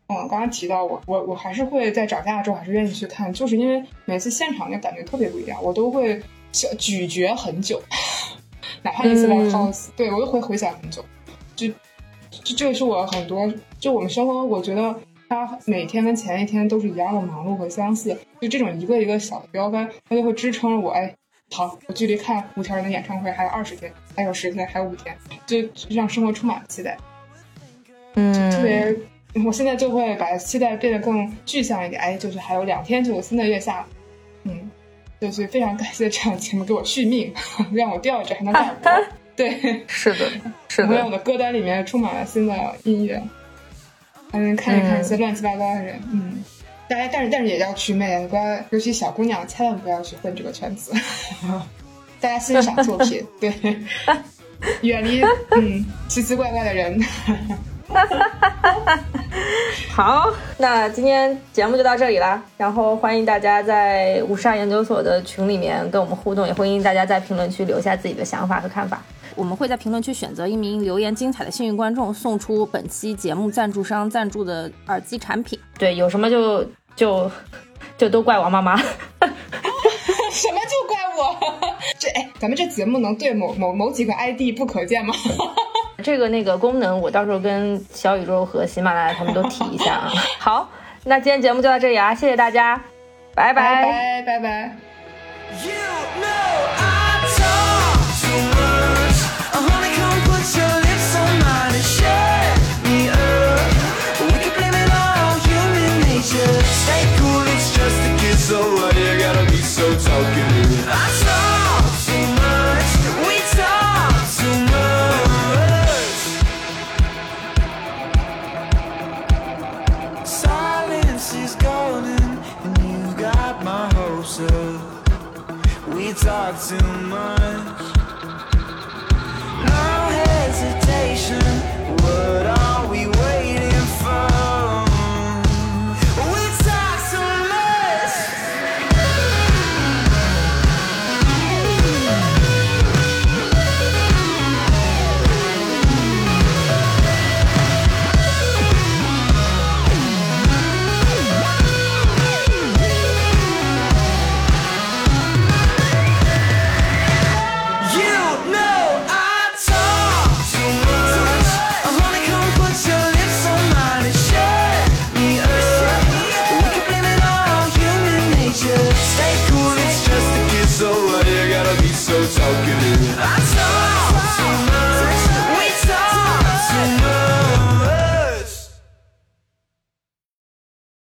[0.07, 6.21] 嗯，刚刚提到我我我还是会在涨价的时候还是愿意去看，就是因为每次现场那感觉特别不一样，我都会
[6.51, 7.81] 小咀嚼很久，
[8.83, 11.05] 哪怕一次 live house，、对我都会回想很久，
[11.55, 11.67] 就
[12.29, 14.95] 就这个是我很多就我们生活，我觉得
[15.29, 21.15] 它每天跟前一天都是一样的忙碌和相似，就这种一个一个小的标杆，它就会支撑着我，哎。
[21.53, 25.15] 好，我距离看五条人的演唱会还有二十天，还有十天，还有五天，
[25.45, 25.57] 就
[25.89, 26.97] 让生活充满了期待。
[28.15, 28.95] 嗯，特别，
[29.45, 32.01] 我现在就会把期待变得更具象一点。
[32.01, 33.87] 哎，就是还有两天就有新的月下了，
[34.43, 34.71] 嗯，
[35.19, 37.33] 就是非常感谢这档节目给我续命，
[37.73, 39.03] 让我吊着还能干活。
[39.35, 40.29] 对， 是的，
[40.69, 43.21] 是的我让我，的歌单里面充满了新的音乐，
[44.31, 45.99] 还能看一看一些乱七八糟的人。
[46.11, 46.43] 嗯，
[46.91, 50.91] 大家但是但是也要祛魅，不要，尤其小姑娘千万不要去混这个圈子。
[52.19, 53.49] 大家欣赏作品，对，
[54.83, 57.01] 远离嗯奇奇怪怪的人。
[59.95, 62.43] 好，那今天节目就到这里啦。
[62.57, 69.01] 然后欢迎大家在五十二研究所的群里面跟我们互动，也欢迎大家在评论区留下自己的想法和看法。
[69.33, 75.57] 我们会在评论区选择一名留言精彩的幸运观众，送出本期节目赞助商赞助的耳机产品。
[75.79, 76.65] 对，有什么就
[77.01, 77.31] 就
[77.97, 78.77] 就都怪王妈妈。
[78.77, 81.35] 什么就怪我？
[81.97, 85.11] 这哎，咱们这节目能对某某某几个 ID 不可见吗？
[86.03, 90.11] 这个那个功能，我到时候跟小宇宙和喜马拉雅他们都提一下啊。
[90.37, 90.69] 好，
[91.05, 92.79] 那今天节目就到这里啊，谢谢大家，
[93.33, 94.77] 拜拜拜拜拜。
[95.63, 95.71] You
[96.21, 96.90] know I